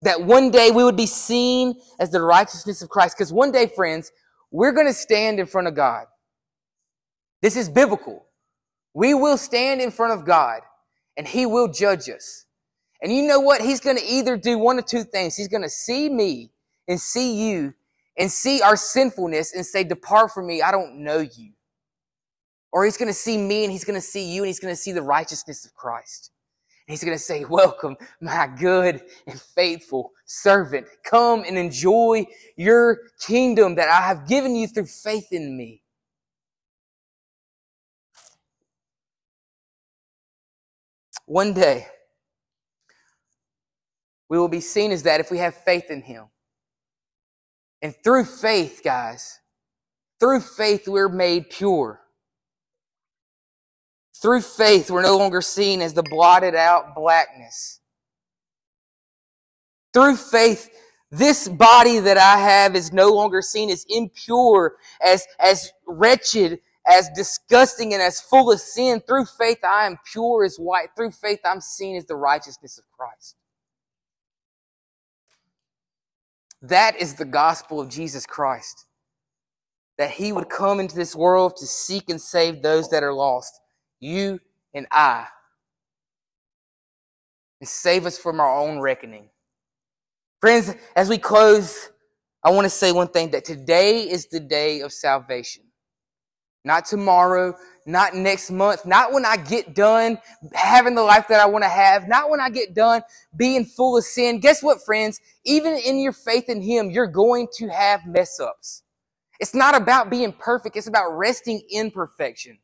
That 0.00 0.22
one 0.22 0.50
day 0.50 0.70
we 0.70 0.82
would 0.82 0.96
be 0.96 1.06
seen 1.06 1.74
as 2.00 2.10
the 2.10 2.22
righteousness 2.22 2.82
of 2.82 2.88
Christ. 2.88 3.16
Because 3.16 3.32
one 3.32 3.52
day, 3.52 3.66
friends, 3.66 4.10
we're 4.50 4.72
going 4.72 4.86
to 4.86 4.92
stand 4.92 5.38
in 5.38 5.46
front 5.46 5.68
of 5.68 5.74
God. 5.74 6.06
This 7.42 7.56
is 7.56 7.68
biblical. 7.68 8.26
We 8.94 9.14
will 9.14 9.36
stand 9.36 9.80
in 9.80 9.90
front 9.90 10.18
of 10.18 10.26
God 10.26 10.60
and 11.16 11.26
he 11.26 11.46
will 11.46 11.68
judge 11.68 12.08
us. 12.08 12.46
And 13.02 13.12
you 13.12 13.22
know 13.22 13.40
what? 13.40 13.60
He's 13.60 13.80
going 13.80 13.96
to 13.96 14.04
either 14.04 14.36
do 14.36 14.58
one 14.58 14.78
of 14.78 14.86
two 14.86 15.04
things. 15.04 15.36
He's 15.36 15.48
going 15.48 15.62
to 15.62 15.70
see 15.70 16.08
me 16.08 16.52
and 16.88 17.00
see 17.00 17.50
you 17.50 17.74
and 18.18 18.30
see 18.30 18.60
our 18.60 18.76
sinfulness 18.76 19.54
and 19.54 19.64
say, 19.64 19.84
Depart 19.84 20.32
from 20.32 20.46
me, 20.46 20.62
I 20.62 20.70
don't 20.70 20.96
know 21.04 21.18
you. 21.18 21.52
Or 22.72 22.84
he's 22.84 22.96
going 22.96 23.08
to 23.08 23.14
see 23.14 23.36
me 23.36 23.64
and 23.64 23.72
he's 23.72 23.84
going 23.84 24.00
to 24.00 24.06
see 24.06 24.32
you 24.32 24.42
and 24.42 24.46
he's 24.48 24.60
going 24.60 24.74
to 24.74 24.80
see 24.80 24.92
the 24.92 25.02
righteousness 25.02 25.64
of 25.66 25.74
Christ. 25.74 26.30
And 26.86 26.92
he's 26.92 27.04
going 27.04 27.16
to 27.16 27.22
say, 27.22 27.44
Welcome, 27.44 27.96
my 28.20 28.48
good 28.58 29.02
and 29.26 29.40
faithful 29.40 30.12
servant. 30.24 30.86
Come 31.04 31.44
and 31.46 31.58
enjoy 31.58 32.26
your 32.56 32.98
kingdom 33.20 33.76
that 33.76 33.88
I 33.88 34.00
have 34.02 34.26
given 34.26 34.56
you 34.56 34.66
through 34.66 34.86
faith 34.86 35.28
in 35.32 35.56
me. 35.56 35.82
One 41.26 41.54
day, 41.54 41.86
we 44.28 44.38
will 44.38 44.48
be 44.48 44.60
seen 44.60 44.92
as 44.92 45.02
that 45.04 45.20
if 45.20 45.30
we 45.30 45.38
have 45.38 45.54
faith 45.54 45.90
in 45.90 46.02
him. 46.02 46.26
And 47.82 47.94
through 48.04 48.24
faith, 48.24 48.80
guys, 48.84 49.40
through 50.20 50.40
faith, 50.40 50.86
we're 50.86 51.08
made 51.08 51.50
pure. 51.50 52.00
Through 54.14 54.42
faith, 54.42 54.88
we're 54.88 55.02
no 55.02 55.18
longer 55.18 55.42
seen 55.42 55.82
as 55.82 55.94
the 55.94 56.04
blotted 56.04 56.54
out 56.54 56.94
blackness. 56.94 57.80
Through 59.92 60.14
faith, 60.14 60.70
this 61.10 61.48
body 61.48 61.98
that 61.98 62.16
I 62.16 62.38
have 62.38 62.76
is 62.76 62.92
no 62.92 63.10
longer 63.10 63.42
seen 63.42 63.68
as 63.68 63.84
impure, 63.88 64.76
as, 65.04 65.26
as 65.40 65.72
wretched, 65.86 66.60
as 66.86 67.10
disgusting, 67.16 67.92
and 67.92 68.00
as 68.00 68.20
full 68.20 68.52
of 68.52 68.60
sin. 68.60 69.00
Through 69.00 69.26
faith, 69.26 69.58
I 69.64 69.86
am 69.86 69.98
pure 70.10 70.44
as 70.44 70.56
white. 70.56 70.90
Through 70.96 71.10
faith, 71.10 71.40
I'm 71.44 71.60
seen 71.60 71.96
as 71.96 72.06
the 72.06 72.16
righteousness 72.16 72.78
of 72.78 72.84
Christ. 72.96 73.34
That 76.62 76.96
is 77.00 77.14
the 77.14 77.24
gospel 77.24 77.80
of 77.80 77.88
Jesus 77.88 78.24
Christ. 78.24 78.86
That 79.98 80.12
he 80.12 80.32
would 80.32 80.48
come 80.48 80.80
into 80.80 80.94
this 80.94 81.14
world 81.14 81.56
to 81.56 81.66
seek 81.66 82.08
and 82.08 82.20
save 82.20 82.62
those 82.62 82.88
that 82.90 83.02
are 83.02 83.12
lost. 83.12 83.60
You 84.00 84.40
and 84.72 84.86
I. 84.90 85.26
And 87.60 87.68
save 87.68 88.06
us 88.06 88.16
from 88.16 88.40
our 88.40 88.58
own 88.58 88.78
reckoning. 88.78 89.28
Friends, 90.40 90.74
as 90.96 91.08
we 91.08 91.18
close, 91.18 91.90
I 92.44 92.50
want 92.50 92.64
to 92.64 92.70
say 92.70 92.92
one 92.92 93.08
thing 93.08 93.30
that 93.30 93.44
today 93.44 94.08
is 94.08 94.26
the 94.26 94.40
day 94.40 94.80
of 94.80 94.92
salvation. 94.92 95.64
Not 96.64 96.84
tomorrow, 96.84 97.54
not 97.86 98.14
next 98.14 98.50
month, 98.50 98.86
not 98.86 99.12
when 99.12 99.24
I 99.24 99.36
get 99.36 99.74
done 99.74 100.18
having 100.52 100.94
the 100.94 101.02
life 101.02 101.28
that 101.28 101.40
I 101.40 101.46
want 101.46 101.64
to 101.64 101.68
have, 101.68 102.08
not 102.08 102.30
when 102.30 102.40
I 102.40 102.50
get 102.50 102.74
done 102.74 103.02
being 103.36 103.64
full 103.64 103.96
of 103.96 104.04
sin. 104.04 104.40
Guess 104.40 104.62
what, 104.62 104.84
friends? 104.84 105.20
Even 105.44 105.74
in 105.74 105.98
your 105.98 106.12
faith 106.12 106.48
in 106.48 106.62
Him, 106.62 106.90
you're 106.90 107.06
going 107.06 107.48
to 107.54 107.68
have 107.68 108.06
mess 108.06 108.38
ups. 108.38 108.82
It's 109.40 109.54
not 109.54 109.74
about 109.74 110.10
being 110.10 110.32
perfect. 110.32 110.76
It's 110.76 110.86
about 110.86 111.10
resting 111.16 111.62
in 111.68 111.90
perfection, 111.90 112.58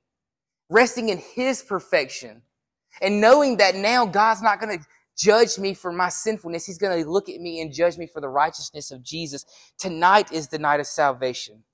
resting 0.70 1.08
in 1.08 1.18
His 1.18 1.62
perfection 1.62 2.42
and 3.00 3.20
knowing 3.20 3.56
that 3.56 3.74
now 3.74 4.06
God's 4.06 4.42
not 4.42 4.60
going 4.60 4.78
to 4.78 4.84
judge 5.16 5.58
me 5.58 5.74
for 5.74 5.92
my 5.92 6.08
sinfulness. 6.08 6.66
He's 6.66 6.78
going 6.78 7.02
to 7.02 7.10
look 7.10 7.28
at 7.28 7.40
me 7.40 7.60
and 7.60 7.72
judge 7.72 7.98
me 7.98 8.06
for 8.06 8.20
the 8.20 8.28
righteousness 8.28 8.90
of 8.92 9.02
Jesus. 9.02 9.44
Tonight 9.78 10.32
is 10.32 10.48
the 10.48 10.58
night 10.58 10.80
of 10.80 10.86
salvation. 10.86 11.64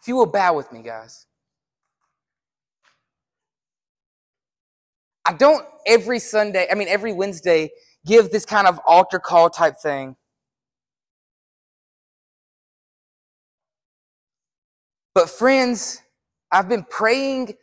If 0.00 0.08
you 0.08 0.16
will 0.16 0.26
bow 0.26 0.54
with 0.54 0.72
me, 0.72 0.82
guys. 0.82 1.26
I 5.24 5.34
don't 5.34 5.64
every 5.86 6.18
Sunday, 6.18 6.66
I 6.70 6.74
mean, 6.74 6.88
every 6.88 7.12
Wednesday, 7.12 7.70
give 8.06 8.30
this 8.30 8.46
kind 8.46 8.66
of 8.66 8.80
altar 8.86 9.18
call 9.18 9.50
type 9.50 9.76
thing. 9.80 10.16
But, 15.14 15.28
friends, 15.28 16.00
I've 16.50 16.68
been 16.68 16.84
praying 16.88 17.54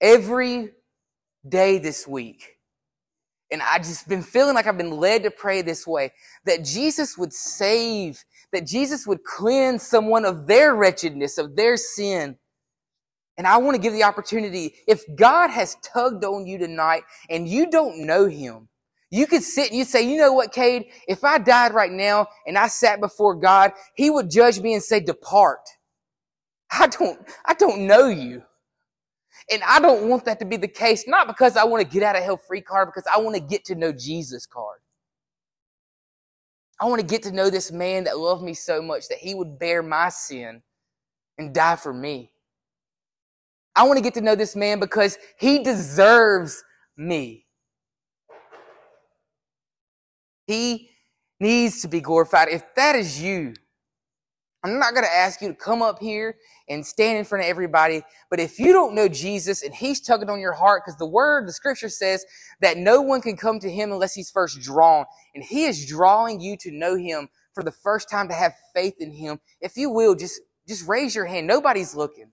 every 0.00 0.72
day 1.48 1.78
this 1.78 2.06
week. 2.06 2.56
And 3.50 3.62
I 3.62 3.78
just 3.78 4.06
been 4.08 4.22
feeling 4.22 4.54
like 4.54 4.66
I've 4.66 4.76
been 4.76 4.90
led 4.98 5.22
to 5.22 5.30
pray 5.30 5.62
this 5.62 5.86
way 5.86 6.12
that 6.44 6.64
Jesus 6.64 7.16
would 7.16 7.32
save 7.32 8.22
that 8.52 8.66
Jesus 8.66 9.06
would 9.06 9.24
cleanse 9.24 9.82
someone 9.82 10.24
of 10.24 10.46
their 10.46 10.74
wretchedness, 10.74 11.38
of 11.38 11.56
their 11.56 11.76
sin. 11.76 12.36
And 13.36 13.46
I 13.46 13.58
want 13.58 13.76
to 13.76 13.80
give 13.80 13.92
the 13.92 14.04
opportunity, 14.04 14.74
if 14.86 15.02
God 15.16 15.50
has 15.50 15.76
tugged 15.76 16.24
on 16.24 16.46
you 16.46 16.58
tonight 16.58 17.02
and 17.30 17.48
you 17.48 17.70
don't 17.70 18.06
know 18.06 18.26
Him, 18.26 18.68
you 19.10 19.26
could 19.26 19.42
sit 19.42 19.68
and 19.68 19.78
you 19.78 19.84
say, 19.84 20.02
you 20.02 20.18
know 20.18 20.32
what, 20.32 20.52
Cade? 20.52 20.86
If 21.06 21.24
I 21.24 21.38
died 21.38 21.72
right 21.72 21.92
now 21.92 22.26
and 22.46 22.58
I 22.58 22.68
sat 22.68 23.00
before 23.00 23.34
God, 23.34 23.72
He 23.94 24.10
would 24.10 24.30
judge 24.30 24.60
me 24.60 24.74
and 24.74 24.82
say, 24.82 25.00
depart. 25.00 25.60
I 26.70 26.88
don't, 26.88 27.18
I 27.46 27.54
don't 27.54 27.86
know 27.86 28.08
you. 28.08 28.42
And 29.50 29.62
I 29.66 29.80
don't 29.80 30.08
want 30.08 30.26
that 30.26 30.40
to 30.40 30.44
be 30.44 30.56
the 30.58 30.68
case, 30.68 31.06
not 31.06 31.26
because 31.26 31.56
I 31.56 31.64
want 31.64 31.82
to 31.82 31.90
get 31.90 32.02
out 32.02 32.16
of 32.16 32.22
hell 32.22 32.36
free 32.36 32.60
card, 32.60 32.88
because 32.88 33.08
I 33.12 33.18
want 33.18 33.36
to 33.36 33.40
get 33.40 33.64
to 33.66 33.74
know 33.74 33.92
Jesus 33.92 34.46
card. 34.46 34.80
I 36.80 36.86
want 36.86 37.00
to 37.00 37.06
get 37.06 37.24
to 37.24 37.32
know 37.32 37.50
this 37.50 37.72
man 37.72 38.04
that 38.04 38.18
loved 38.18 38.42
me 38.42 38.54
so 38.54 38.80
much 38.80 39.08
that 39.08 39.18
he 39.18 39.34
would 39.34 39.58
bear 39.58 39.82
my 39.82 40.10
sin 40.10 40.62
and 41.36 41.54
die 41.54 41.76
for 41.76 41.92
me. 41.92 42.30
I 43.74 43.84
want 43.84 43.96
to 43.96 44.02
get 44.02 44.14
to 44.14 44.20
know 44.20 44.34
this 44.34 44.56
man 44.56 44.80
because 44.80 45.18
he 45.38 45.62
deserves 45.62 46.62
me. 46.96 47.46
He 50.46 50.90
needs 51.40 51.82
to 51.82 51.88
be 51.88 52.00
glorified. 52.00 52.48
If 52.48 52.62
that 52.74 52.96
is 52.96 53.20
you, 53.20 53.54
I'm 54.64 54.78
not 54.78 54.92
going 54.92 55.04
to 55.04 55.14
ask 55.14 55.40
you 55.40 55.48
to 55.48 55.54
come 55.54 55.82
up 55.82 56.00
here 56.00 56.36
and 56.68 56.84
stand 56.84 57.18
in 57.18 57.24
front 57.24 57.44
of 57.44 57.48
everybody. 57.50 58.02
But 58.28 58.40
if 58.40 58.58
you 58.58 58.72
don't 58.72 58.94
know 58.94 59.08
Jesus 59.08 59.62
and 59.62 59.72
he's 59.72 60.00
tugging 60.00 60.28
on 60.28 60.40
your 60.40 60.52
heart, 60.52 60.82
because 60.84 60.98
the 60.98 61.06
word, 61.06 61.46
the 61.46 61.52
scripture 61.52 61.88
says 61.88 62.24
that 62.60 62.76
no 62.76 63.00
one 63.00 63.20
can 63.20 63.36
come 63.36 63.60
to 63.60 63.70
him 63.70 63.92
unless 63.92 64.14
he's 64.14 64.30
first 64.30 64.60
drawn. 64.60 65.04
And 65.34 65.44
he 65.44 65.66
is 65.66 65.86
drawing 65.86 66.40
you 66.40 66.56
to 66.58 66.72
know 66.72 66.96
him 66.96 67.28
for 67.54 67.62
the 67.62 67.70
first 67.70 68.10
time 68.10 68.28
to 68.28 68.34
have 68.34 68.52
faith 68.74 68.94
in 68.98 69.12
him. 69.12 69.38
If 69.60 69.76
you 69.76 69.90
will, 69.90 70.16
just, 70.16 70.40
just 70.66 70.88
raise 70.88 71.14
your 71.14 71.26
hand. 71.26 71.46
Nobody's 71.46 71.94
looking. 71.94 72.32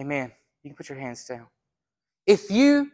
Amen. 0.00 0.32
You 0.62 0.70
can 0.70 0.76
put 0.76 0.88
your 0.88 0.98
hands 0.98 1.24
down. 1.24 1.46
If 2.26 2.50
you 2.50 2.90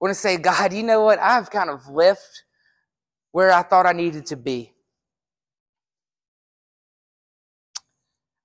want 0.00 0.10
to 0.14 0.20
say, 0.20 0.38
God, 0.38 0.72
you 0.72 0.82
know 0.82 1.02
what? 1.02 1.18
I've 1.20 1.50
kind 1.50 1.70
of 1.70 1.88
left 1.88 2.44
where 3.32 3.52
I 3.52 3.62
thought 3.62 3.86
I 3.86 3.92
needed 3.92 4.26
to 4.26 4.36
be. 4.36 4.74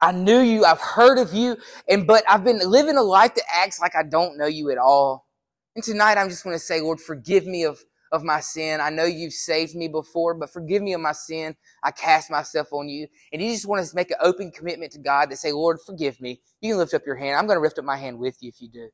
I 0.01 0.11
knew 0.11 0.39
you, 0.39 0.65
I've 0.65 0.81
heard 0.81 1.17
of 1.17 1.33
you, 1.33 1.57
and 1.89 2.07
but 2.07 2.23
I've 2.29 2.43
been 2.43 2.59
living 2.59 2.97
a 2.97 3.03
life 3.03 3.35
that 3.35 3.45
acts 3.53 3.81
like 3.81 3.95
I 3.95 4.03
don't 4.03 4.37
know 4.37 4.45
you 4.47 4.71
at 4.71 4.77
all. 4.77 5.27
And 5.75 5.83
tonight 5.83 6.17
I'm 6.17 6.29
just 6.29 6.43
going 6.43 6.55
to 6.55 6.59
say, 6.63 6.81
Lord, 6.81 7.01
forgive 7.01 7.47
me 7.47 7.63
of, 7.65 7.79
of 8.11 8.23
my 8.23 8.39
sin. 8.41 8.81
I 8.81 8.91
know 8.91 9.05
you've 9.05 9.33
saved 9.33 9.75
me 9.75 9.87
before, 9.87 10.35
but 10.35 10.51
forgive 10.51 10.83
me 10.83 10.93
of 10.93 11.01
my 11.01 11.13
sin. 11.13 11.55
I 11.83 11.91
cast 11.91 12.31
myself 12.31 12.73
on 12.73 12.89
you. 12.89 13.07
And 13.33 13.41
you 13.41 13.51
just 13.51 13.67
want 13.67 13.85
to 13.85 13.95
make 13.95 14.11
an 14.11 14.17
open 14.21 14.51
commitment 14.51 14.93
to 14.93 14.99
God 14.99 15.29
to 15.31 15.37
say, 15.37 15.51
Lord, 15.51 15.79
forgive 15.85 16.21
me. 16.21 16.41
You 16.61 16.73
can 16.73 16.79
lift 16.79 16.93
up 16.93 17.03
your 17.05 17.15
hand. 17.15 17.37
I'm 17.37 17.47
going 17.47 17.57
to 17.57 17.63
lift 17.63 17.79
up 17.79 17.85
my 17.85 17.97
hand 17.97 18.19
with 18.19 18.37
you 18.41 18.49
if 18.49 18.61
you 18.61 18.69
do. 18.69 18.89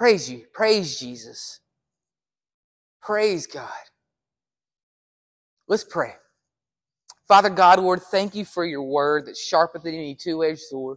Praise 0.00 0.30
you. 0.30 0.46
Praise 0.54 0.98
Jesus. 0.98 1.60
Praise 3.02 3.46
God. 3.46 3.68
Let's 5.68 5.84
pray. 5.84 6.14
Father 7.28 7.50
God, 7.50 7.78
Lord, 7.78 8.00
thank 8.02 8.34
you 8.34 8.46
for 8.46 8.64
your 8.64 8.82
word 8.82 9.26
that's 9.26 9.44
sharper 9.44 9.78
than 9.78 9.94
any 9.94 10.14
two-edged 10.14 10.58
sword. 10.58 10.96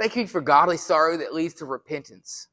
Thank 0.00 0.16
you 0.16 0.26
for 0.26 0.40
godly 0.40 0.78
sorrow 0.78 1.18
that 1.18 1.34
leads 1.34 1.52
to 1.56 1.66
repentance. 1.66 2.48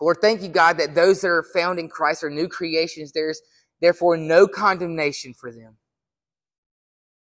Lord, 0.00 0.18
thank 0.20 0.42
you, 0.42 0.48
God, 0.48 0.78
that 0.78 0.94
those 0.94 1.22
that 1.22 1.28
are 1.28 1.42
found 1.42 1.80
in 1.80 1.88
Christ 1.88 2.22
are 2.22 2.30
new 2.30 2.46
creations. 2.46 3.10
There's 3.10 3.40
therefore 3.80 4.16
no 4.16 4.46
condemnation 4.46 5.34
for 5.34 5.50
them. 5.50 5.78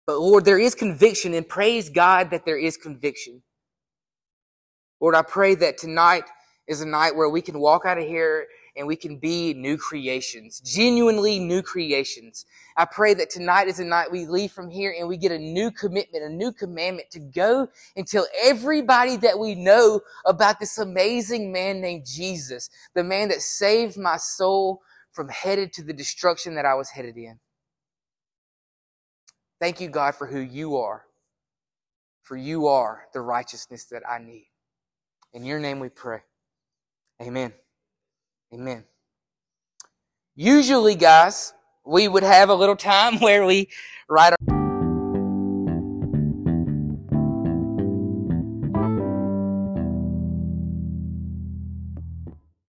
But 0.08 0.18
Lord, 0.18 0.44
there 0.44 0.58
is 0.58 0.74
conviction, 0.74 1.34
and 1.34 1.48
praise 1.48 1.88
God 1.88 2.30
that 2.30 2.44
there 2.44 2.58
is 2.58 2.76
conviction. 2.76 3.42
Lord, 5.00 5.14
I 5.14 5.22
pray 5.22 5.54
that 5.56 5.78
tonight 5.78 6.24
is 6.66 6.80
a 6.80 6.86
night 6.86 7.14
where 7.14 7.28
we 7.28 7.42
can 7.42 7.58
walk 7.60 7.84
out 7.84 7.98
of 7.98 8.04
here 8.06 8.46
and 8.76 8.86
we 8.86 8.96
can 8.96 9.18
be 9.18 9.54
new 9.54 9.78
creations, 9.78 10.60
genuinely 10.60 11.38
new 11.38 11.62
creations. 11.62 12.44
I 12.76 12.84
pray 12.84 13.14
that 13.14 13.30
tonight 13.30 13.68
is 13.68 13.80
a 13.80 13.84
night 13.84 14.12
we 14.12 14.26
leave 14.26 14.52
from 14.52 14.68
here 14.70 14.94
and 14.98 15.08
we 15.08 15.16
get 15.16 15.32
a 15.32 15.38
new 15.38 15.70
commitment, 15.70 16.24
a 16.24 16.28
new 16.28 16.52
commandment 16.52 17.10
to 17.12 17.20
go 17.20 17.68
and 17.96 18.06
tell 18.06 18.26
everybody 18.42 19.16
that 19.18 19.38
we 19.38 19.54
know 19.54 20.00
about 20.26 20.60
this 20.60 20.76
amazing 20.78 21.52
man 21.52 21.80
named 21.80 22.04
Jesus, 22.06 22.68
the 22.94 23.04
man 23.04 23.28
that 23.28 23.40
saved 23.40 23.96
my 23.96 24.16
soul 24.16 24.82
from 25.12 25.28
headed 25.28 25.72
to 25.74 25.82
the 25.82 25.94
destruction 25.94 26.54
that 26.56 26.66
I 26.66 26.74
was 26.74 26.90
headed 26.90 27.16
in. 27.16 27.38
Thank 29.58 29.80
you, 29.80 29.88
God, 29.88 30.14
for 30.14 30.26
who 30.26 30.40
you 30.40 30.76
are, 30.76 31.04
for 32.22 32.36
you 32.36 32.66
are 32.66 33.04
the 33.14 33.22
righteousness 33.22 33.84
that 33.86 34.02
I 34.06 34.18
need. 34.18 34.48
In 35.32 35.44
your 35.44 35.58
name 35.58 35.80
we 35.80 35.88
pray. 35.88 36.20
Amen. 37.20 37.52
Amen. 38.52 38.84
Usually, 40.34 40.94
guys, 40.94 41.52
we 41.84 42.08
would 42.08 42.22
have 42.22 42.48
a 42.48 42.54
little 42.54 42.76
time 42.76 43.18
where 43.20 43.44
we 43.44 43.68
write 44.08 44.32
our 44.32 44.55